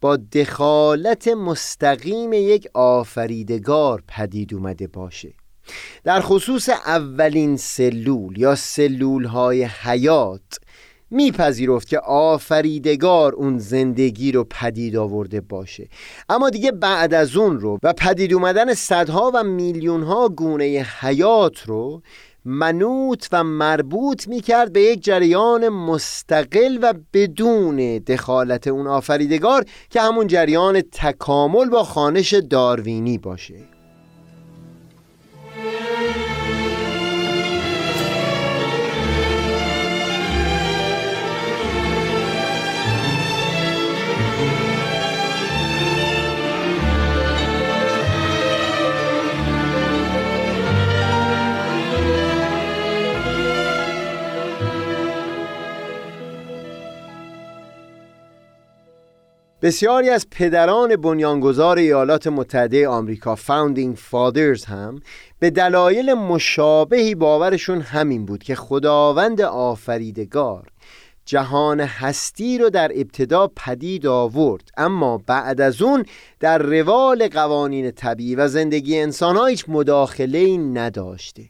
با 0.00 0.16
دخالت 0.16 1.28
مستقیم 1.28 2.32
یک 2.32 2.68
آفریدگار 2.74 4.02
پدید 4.08 4.54
اومده 4.54 4.86
باشه. 4.86 5.32
در 6.04 6.20
خصوص 6.20 6.68
اولین 6.68 7.56
سلول 7.56 8.38
یا 8.38 8.54
سلول 8.54 9.24
های 9.24 9.64
حیات 9.64 10.58
میپذیرفت 11.10 11.88
که 11.88 11.98
آفریدگار 11.98 13.34
اون 13.34 13.58
زندگی 13.58 14.32
رو 14.32 14.44
پدید 14.44 14.96
آورده 14.96 15.40
باشه. 15.40 15.88
اما 16.28 16.50
دیگه 16.50 16.72
بعد 16.72 17.14
از 17.14 17.36
اون 17.36 17.60
رو 17.60 17.78
و 17.82 17.92
پدید 17.92 18.34
اومدن 18.34 18.74
صدها 18.74 19.30
و 19.34 19.44
میلیونها 19.44 20.28
گونه 20.28 20.86
حیات 21.00 21.62
رو 21.66 22.02
منوط 22.44 23.26
و 23.32 23.44
مربوط 23.44 24.28
می‌کرد 24.28 24.72
به 24.72 24.80
یک 24.80 25.04
جریان 25.04 25.68
مستقل 25.68 26.78
و 26.82 26.94
بدون 27.12 27.98
دخالت 27.98 28.66
اون 28.66 28.86
آفریدگار 28.86 29.64
که 29.90 30.00
همون 30.00 30.26
جریان 30.26 30.80
تکامل 30.92 31.68
با 31.68 31.84
خانش 31.84 32.34
داروینی 32.34 33.18
باشه. 33.18 33.79
بسیاری 59.62 60.10
از 60.10 60.26
پدران 60.30 60.96
بنیانگذار 60.96 61.78
ایالات 61.78 62.26
متحده 62.26 62.88
آمریکا 62.88 63.34
فاوندینگ 63.34 63.96
فادرز 63.96 64.64
هم 64.64 65.00
به 65.38 65.50
دلایل 65.50 66.14
مشابهی 66.14 67.14
باورشون 67.14 67.80
همین 67.80 68.26
بود 68.26 68.42
که 68.42 68.54
خداوند 68.54 69.40
آفریدگار 69.40 70.66
جهان 71.24 71.80
هستی 71.80 72.58
رو 72.58 72.70
در 72.70 72.92
ابتدا 72.94 73.50
پدید 73.56 74.06
آورد. 74.06 74.70
اما 74.76 75.18
بعد 75.26 75.60
از 75.60 75.82
اون 75.82 76.04
در 76.40 76.58
روال 76.58 77.28
قوانین 77.28 77.90
طبیعی 77.90 78.34
و 78.34 78.48
زندگی 78.48 78.98
انسان 78.98 79.36
ها 79.36 79.46
هیچ 79.46 79.64
مداخله 79.68 80.56
نداشته. 80.56 81.42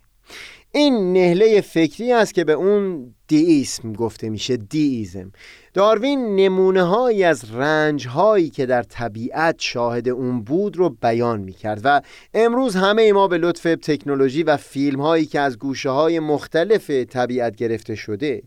این 0.73 1.13
نهله 1.13 1.61
فکری 1.61 2.13
است 2.13 2.35
که 2.35 2.45
به 2.45 2.53
اون 2.53 3.15
دیism 3.33 3.97
گفته 3.97 4.29
میشه 4.29 4.57
دییزم 4.57 5.33
داروین 5.75 6.37
نمونه 6.37 6.83
هایی 6.83 7.25
از 7.25 7.55
رنج 7.55 8.07
هایی 8.07 8.51
که 8.51 8.67
در 8.67 8.83
طبیعت 8.83 9.55
شاهد 9.59 10.09
اون 10.09 10.43
بود 10.43 10.77
رو 10.77 10.91
بیان 10.91 11.41
می 11.41 11.53
کرد 11.53 11.81
و 11.85 12.01
امروز 12.35 12.77
همه 12.77 13.13
ما 13.13 13.29
به 13.29 13.39
لطف 13.39 13.63
تکنولوژی 13.63 14.43
و 14.43 14.57
فیلم 14.57 15.01
هایی 15.01 15.27
که 15.27 15.41
از 15.41 15.59
گوشه 15.59 15.91
های 15.91 16.21
مختلف 16.21 16.91
طبیعت 16.91 17.57
گرفته 17.57 17.95
شده 17.95 18.43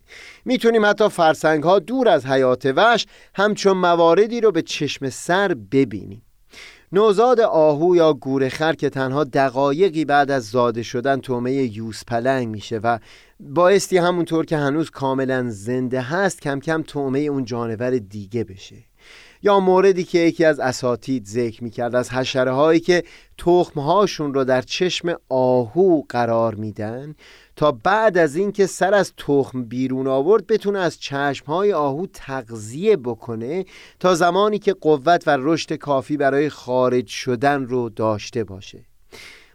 می‌تونیم 0.45 0.85
حتی 0.85 1.09
فرسنگ 1.09 1.63
ها 1.63 1.79
دور 1.79 2.09
از 2.09 2.25
حیات 2.25 2.65
وحش 2.65 3.05
همچون 3.35 3.77
مواردی 3.77 4.41
رو 4.41 4.51
به 4.51 4.61
چشم 4.61 5.09
سر 5.09 5.53
ببینیم. 5.71 6.21
نوزاد 6.93 7.39
آهو 7.39 7.95
یا 7.95 8.13
گورخر 8.13 8.73
که 8.73 8.89
تنها 8.89 9.23
دقایقی 9.23 10.05
بعد 10.05 10.31
از 10.31 10.49
زاده 10.49 10.83
شدن 10.83 11.19
تومه 11.19 11.53
یوز 11.53 12.03
پلنگ 12.07 12.47
میشه 12.47 12.77
و 12.77 12.99
بایستی 13.39 13.97
همونطور 13.97 14.45
که 14.45 14.57
هنوز 14.57 14.89
کاملا 14.89 15.45
زنده 15.49 16.01
هست 16.01 16.41
کم 16.41 16.59
کم 16.59 16.81
تومه 16.81 17.19
اون 17.19 17.45
جانور 17.45 17.97
دیگه 17.97 18.43
بشه. 18.43 18.75
یا 19.43 19.59
موردی 19.59 20.03
که 20.03 20.19
یکی 20.19 20.45
از 20.45 20.59
اساتید 20.59 21.25
ذکر 21.25 21.63
می‌کرد 21.63 21.95
از 21.95 22.09
حشره 22.09 22.51
هایی 22.51 22.79
که 22.79 23.03
تخم 23.37 23.79
هاشون 23.79 24.33
رو 24.33 24.43
در 24.43 24.61
چشم 24.61 25.15
آهو 25.29 26.01
قرار 26.09 26.55
میدن 26.55 27.15
تا 27.55 27.71
بعد 27.71 28.17
از 28.17 28.35
اینکه 28.35 28.65
سر 28.65 28.93
از 28.93 29.13
تخم 29.17 29.63
بیرون 29.63 30.07
آورد 30.07 30.47
بتونه 30.47 30.79
از 30.79 30.99
چشم 30.99 31.45
های 31.45 31.73
آهو 31.73 32.05
تغذیه 32.13 32.97
بکنه 32.97 33.65
تا 33.99 34.15
زمانی 34.15 34.59
که 34.59 34.73
قوت 34.73 35.27
و 35.27 35.37
رشد 35.39 35.73
کافی 35.73 36.17
برای 36.17 36.49
خارج 36.49 37.07
شدن 37.07 37.63
رو 37.63 37.89
داشته 37.89 38.43
باشه. 38.43 38.85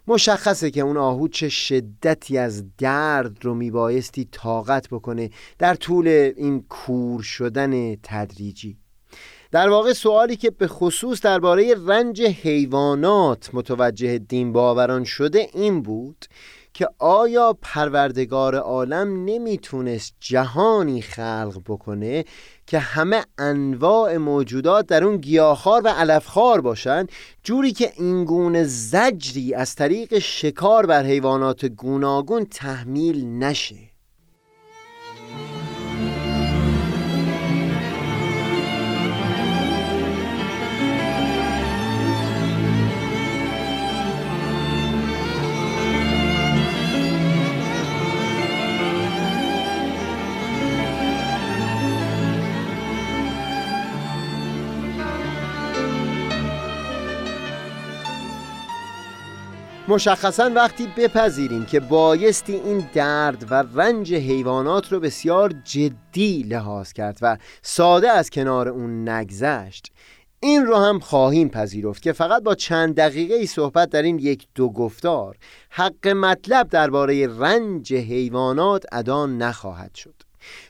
مشخصه 0.07 0.70
که 0.70 0.80
اون 0.80 0.97
آهو 0.97 1.28
چه 1.28 1.49
شدتی 1.49 2.39
از 2.39 2.76
درد 2.76 3.45
رو 3.45 3.55
میبایستی 3.55 4.28
طاقت 4.32 4.89
بکنه 4.89 5.30
در 5.59 5.74
طول 5.74 6.09
این 6.36 6.64
کور 6.68 7.22
شدن 7.22 7.97
تدریجی. 7.97 8.76
در 9.51 9.68
واقع 9.68 9.92
سوالی 9.92 10.36
که 10.36 10.51
به 10.51 10.68
خصوص 10.68 11.20
درباره 11.20 11.74
رنج 11.86 12.22
حیوانات 12.22 13.51
متوجه 13.53 14.18
دین 14.18 14.53
باوران 14.53 15.05
شده 15.05 15.49
این 15.55 15.82
بود 15.82 16.26
که 16.74 16.88
آیا 16.99 17.59
پروردگار 17.62 18.55
عالم 18.55 19.24
نمی‌تونست 19.24 20.14
جهانی 20.20 21.03
خلق 21.03 21.62
بکنه 21.66 22.24
که 22.66 22.78
همه 22.78 23.24
انواع 23.38 24.16
موجودات 24.16 24.86
در 24.86 25.05
اون 25.05 25.16
گیاهخوار 25.16 25.82
و 25.84 25.88
علفخوار 25.88 26.61
باشن؟ 26.61 27.07
جوری 27.42 27.72
که 27.72 27.92
اینگونه 27.96 28.64
زجری 28.64 29.55
از 29.55 29.74
طریق 29.74 30.18
شکار 30.18 30.86
بر 30.86 31.05
حیوانات 31.05 31.64
گوناگون 31.64 32.44
تحمیل 32.44 33.26
نشه. 33.26 33.76
مشخصا 59.89 60.51
وقتی 60.55 60.89
بپذیریم 60.97 61.64
که 61.64 61.80
بایستی 61.80 62.55
این 62.55 62.89
درد 62.95 63.47
و 63.51 63.64
رنج 63.74 64.14
حیوانات 64.14 64.93
رو 64.93 65.01
بسیار 65.01 65.53
جدی 65.64 66.43
لحاظ 66.43 66.93
کرد 66.93 67.18
و 67.22 67.36
ساده 67.62 68.11
از 68.11 68.30
کنار 68.30 68.68
اون 68.68 69.09
نگذشت 69.09 69.93
این 70.41 70.66
رو 70.66 70.76
هم 70.76 70.99
خواهیم 70.99 71.49
پذیرفت 71.49 72.03
که 72.03 72.12
فقط 72.12 72.43
با 72.43 72.55
چند 72.55 72.95
دقیقه 72.95 73.34
ای 73.34 73.47
صحبت 73.47 73.91
در 73.91 74.03
این 74.03 74.18
یک 74.18 74.47
دو 74.55 74.68
گفتار 74.68 75.36
حق 75.70 76.09
مطلب 76.09 76.68
درباره 76.68 77.26
رنج 77.39 77.95
حیوانات 77.95 78.84
ادا 78.93 79.26
نخواهد 79.26 79.95
شد. 79.95 80.14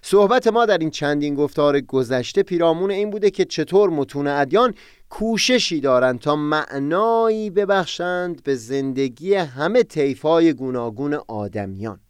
صحبت 0.02 0.46
ما 0.46 0.66
در 0.66 0.78
این 0.78 0.90
چندین 0.90 1.34
گفتار 1.34 1.80
گذشته 1.80 2.42
پیرامون 2.42 2.90
این 2.90 3.10
بوده 3.10 3.30
که 3.30 3.44
چطور 3.44 3.90
متون 3.90 4.26
ادیان 4.26 4.74
کوششی 5.10 5.80
دارند 5.80 6.20
تا 6.20 6.36
معنایی 6.36 7.50
ببخشند 7.50 8.42
به 8.42 8.54
زندگی 8.54 9.34
همه 9.34 9.82
طیفای 9.82 10.52
گوناگون 10.52 11.14
آدمیان. 11.28 12.00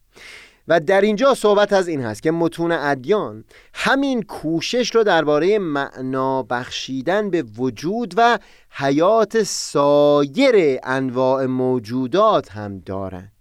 و 0.69 0.81
در 0.81 1.01
اینجا 1.01 1.35
صحبت 1.35 1.73
از 1.73 1.89
این 1.89 2.01
هست 2.01 2.23
که 2.23 2.31
متون 2.31 2.73
ادیان 2.73 3.45
همین 3.75 4.23
کوشش 4.23 4.95
رو 4.95 5.05
درباره 5.05 5.59
معنا 5.59 6.43
بخشیدن 6.43 7.31
به 7.31 7.43
وجود 7.43 8.15
و 8.17 8.39
حیات 8.71 9.43
سایر 9.43 10.79
انواع 10.83 11.47
موجودات 11.47 12.53
هم 12.53 12.79
دارند. 12.79 13.33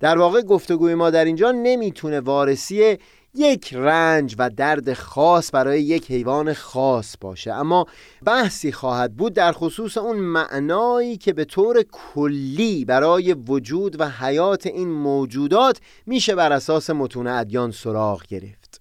در 0.00 0.18
واقع 0.18 0.42
گفتگوی 0.42 0.94
ما 0.94 1.10
در 1.10 1.24
اینجا 1.24 1.50
نمی‌تونه 1.52 2.20
وارسی 2.20 2.98
یک 3.36 3.74
رنج 3.74 4.34
و 4.38 4.50
درد 4.50 4.92
خاص 4.92 5.54
برای 5.54 5.82
یک 5.82 6.10
حیوان 6.10 6.52
خاص 6.52 7.16
باشه. 7.20 7.52
اما 7.52 7.86
بحثی 8.24 8.72
خواهد 8.72 9.16
بود 9.16 9.32
در 9.32 9.52
خصوص 9.52 9.98
اون 9.98 10.16
معنایی 10.16 11.16
که 11.16 11.32
به 11.32 11.44
طور 11.44 11.82
کلی 11.92 12.84
برای 12.84 13.32
وجود 13.32 14.00
و 14.00 14.08
حیات 14.08 14.66
این 14.66 14.88
موجودات 14.88 15.80
میشه 16.06 16.34
بر 16.34 16.52
اساس 16.52 16.90
متون 16.90 17.26
ادیان 17.26 17.70
سراغ 17.70 18.26
گرفت. 18.26 18.80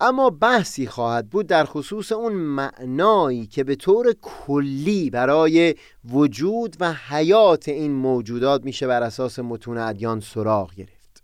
اما 0.00 0.30
بحثی 0.30 0.86
خواهد 0.86 1.30
بود 1.30 1.46
در 1.46 1.64
خصوص 1.64 2.12
اون 2.12 2.32
معنایی 2.32 3.46
که 3.46 3.64
به 3.64 3.76
طور 3.76 4.14
کلی 4.22 5.10
برای 5.10 5.74
وجود 6.04 6.76
و 6.80 6.92
حیات 6.92 7.68
این 7.68 7.92
موجودات 7.92 8.64
میشه 8.64 8.86
بر 8.86 9.02
اساس 9.02 9.38
متون 9.38 9.78
ادیان 9.78 10.20
سراغ 10.20 10.74
گرفت. 10.74 11.22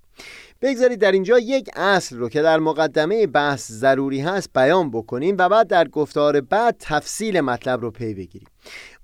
بگذارید 0.63 1.01
در 1.01 1.13
اینجا 1.13 1.39
یک 1.39 1.71
اصل 1.77 2.17
رو 2.17 2.29
که 2.29 2.43
در 2.43 2.59
مقدمه 2.59 3.27
بحث 3.27 3.73
ضروری 3.73 4.21
هست 4.21 4.51
بیان 4.55 4.91
بکنیم 4.91 5.37
و 5.39 5.49
بعد 5.49 5.67
در 5.67 5.89
گفتار 5.89 6.41
بعد 6.41 6.77
تفصیل 6.79 7.41
مطلب 7.41 7.81
رو 7.81 7.91
پی 7.91 8.15
بگیریم. 8.15 8.49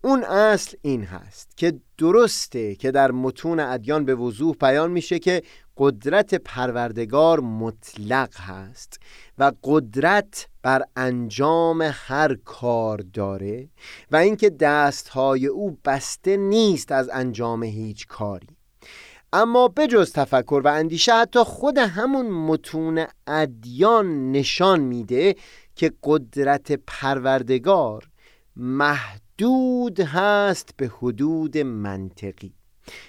اون 0.05 0.25
اصل 0.25 0.77
این 0.83 1.05
هست 1.05 1.57
که 1.57 1.81
درسته 1.99 2.75
که 2.75 2.91
در 2.91 3.11
متون 3.11 3.61
ادیان 3.61 4.05
به 4.05 4.15
وضوح 4.15 4.57
بیان 4.61 4.91
میشه 4.91 5.19
که 5.19 5.43
قدرت 5.77 6.35
پروردگار 6.35 7.41
مطلق 7.41 8.35
هست 8.41 9.01
و 9.39 9.53
قدرت 9.65 10.49
بر 10.63 10.83
انجام 10.97 11.83
هر 11.93 12.35
کار 12.45 12.99
داره 12.99 13.69
و 14.11 14.17
اینکه 14.17 14.51
دستهای 14.51 15.47
او 15.47 15.79
بسته 15.85 16.37
نیست 16.37 16.93
از 16.93 17.11
انجام 17.13 17.63
هیچ 17.63 18.07
کاری. 18.07 18.56
اما 19.37 19.69
بجز 19.69 20.13
تفکر 20.13 20.63
و 20.65 20.69
اندیشه 20.69 21.15
حتی 21.15 21.39
خود 21.45 21.79
همون 21.79 22.27
متون 22.27 23.07
ادیان 23.27 24.33
نشان 24.33 24.81
میده 24.81 25.37
که 25.75 25.93
قدرت 26.03 26.73
پروردگار 26.73 28.09
محدود 28.57 30.01
هست 30.01 30.71
به 30.77 30.91
حدود 30.99 31.59
منطقی. 31.59 32.53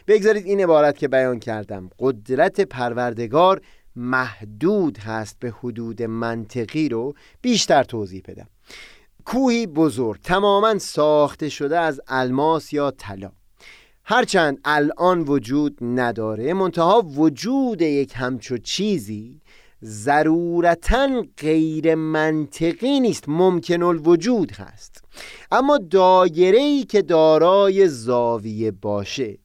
بگذارید 0.08 0.46
این 0.46 0.60
عبارت 0.60 0.98
که 0.98 1.08
بیان 1.08 1.40
کردم 1.40 1.90
قدرت 2.00 2.62
پروردگار 2.62 3.62
محدود 3.96 4.98
هست 4.98 5.40
به 5.40 5.54
حدود 5.60 6.04
منطقی 6.04 6.90
رو 6.90 7.14
بیشتر 7.42 7.84
توضیح 7.84 8.24
بدم. 8.28 8.48
کوهی 9.26 9.68
بزرگ 9.68 10.22
تماما 10.22 10.80
ساخته 10.80 11.50
شده 11.50 11.80
از 11.80 12.02
الماس 12.08 12.74
یا 12.74 12.92
طلا. 12.92 13.32
هرچند 14.10 14.60
الان 14.66 15.22
وجود 15.22 15.78
نداره 15.82 16.54
منتها 16.54 17.02
وجود 17.02 17.82
یک 17.82 18.14
همچو 18.16 18.58
چیزی 18.58 19.42
ضرورتا 19.84 21.24
غیر 21.38 21.96
منطقی 21.96 23.00
نیست 23.00 23.24
ممکن 23.28 23.84
الوجود 23.84 24.52
هست. 24.52 25.04
اما 25.52 25.78
دایره 25.78 26.60
ای 26.60 26.84
که 26.84 27.02
دارای 27.02 27.88
زاویه 27.88 28.72
باشه 28.72 29.38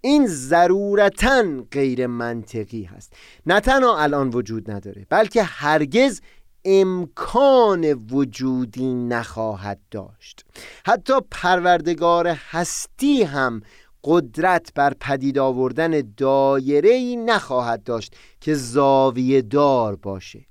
این 0.00 0.26
ضرورتا 0.26 1.42
غیر 1.72 2.06
منطقی 2.06 2.82
هست. 2.82 3.12
نه 3.46 3.60
تنها 3.60 3.98
الان 3.98 4.30
وجود 4.30 4.70
نداره 4.70 5.06
بلکه 5.10 5.42
هرگز 5.42 6.20
امکان 6.64 7.92
وجودی 8.10 8.94
نخواهد 8.94 9.80
داشت. 9.90 10.44
حتی 10.86 11.12
پروردگار 11.30 12.26
هستی 12.28 13.22
هم 13.22 13.62
قدرت 14.04 14.72
بر 14.74 14.94
پدید 15.00 15.38
آوردن 15.38 16.02
دایره 16.16 16.90
ای 16.90 17.16
نخواهد 17.16 17.84
داشت 17.84 18.14
که 18.40 18.54
زاویه 18.54 19.42
دار 19.42 19.96
باشه. 19.96 20.46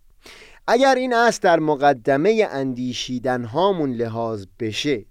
اگر 0.68 0.96
این 0.96 1.14
اصل 1.14 1.39
در 1.41 1.60
مقدمه 1.60 2.48
اندیشیدن 2.52 3.43
هامون 3.43 3.91
لحاظ 3.91 4.46
بشه 4.60 5.06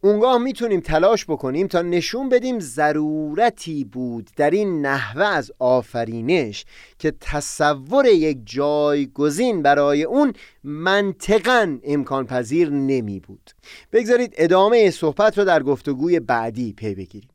اونگاه 0.00 0.38
می‌تونیم 0.38 0.80
تلاش 0.80 1.24
بکنیم 1.24 1.66
تا 1.66 1.82
نشون 1.82 2.28
بدیم 2.28 2.60
ضرورتی 2.60 3.84
بود 3.84 4.30
در 4.36 4.50
این 4.50 4.86
نحوه 4.86 5.24
از 5.24 5.52
آفرینش 5.58 6.64
که 6.98 7.12
تصور 7.20 8.06
یک 8.06 8.38
جایگزین 8.44 9.62
برای 9.62 10.02
اون 10.02 10.32
منطقا 10.64 11.78
امکان 11.84 12.26
پذیر 12.26 12.70
نمی 12.70 13.20
بود 13.20 13.50
بگذارید 13.92 14.34
ادامه 14.36 14.90
صحبت 14.90 15.38
رو 15.38 15.44
در 15.44 15.62
گفتگوی 15.62 16.20
بعدی 16.20 16.72
پی 16.72 16.94
بگیریم. 16.94 17.33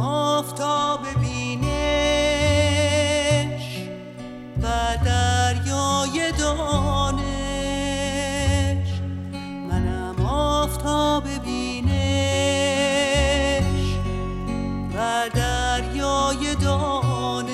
آفتاب 0.00 1.00
بینش 1.20 1.88
و 4.62 4.66
دریای 5.04 6.32
دانش. 6.38 7.22
منم 9.70 10.26
آفتاب 10.26 11.24
بینش 11.44 11.92
و 14.94 15.28
دریای 15.34 16.54
دانش. 16.54 17.52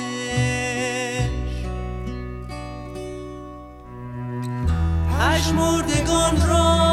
پشمردگان 5.18 6.48
را 6.48 6.87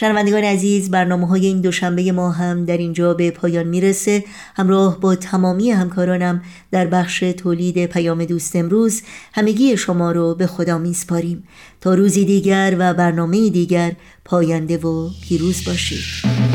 شنوندگان 0.00 0.44
عزیز 0.44 0.90
برنامه 0.90 1.26
های 1.26 1.46
این 1.46 1.60
دوشنبه 1.60 2.12
ما 2.12 2.30
هم 2.30 2.64
در 2.64 2.76
اینجا 2.76 3.14
به 3.14 3.30
پایان 3.30 3.66
می‌رسه. 3.66 4.24
همراه 4.56 5.00
با 5.00 5.14
تمامی 5.14 5.70
همکارانم 5.70 6.42
در 6.70 6.86
بخش 6.86 7.18
تولید 7.18 7.86
پیام 7.86 8.24
دوست 8.24 8.56
امروز 8.56 9.02
همگی 9.34 9.76
شما 9.76 10.12
رو 10.12 10.34
به 10.34 10.46
خدا 10.46 10.78
میسپاریم. 10.78 11.48
تا 11.80 11.94
روزی 11.94 12.24
دیگر 12.24 12.76
و 12.78 12.94
برنامه 12.94 13.50
دیگر 13.50 13.92
پاینده 14.24 14.76
و 14.76 15.10
پیروز 15.28 15.64
باشید. 15.64 16.47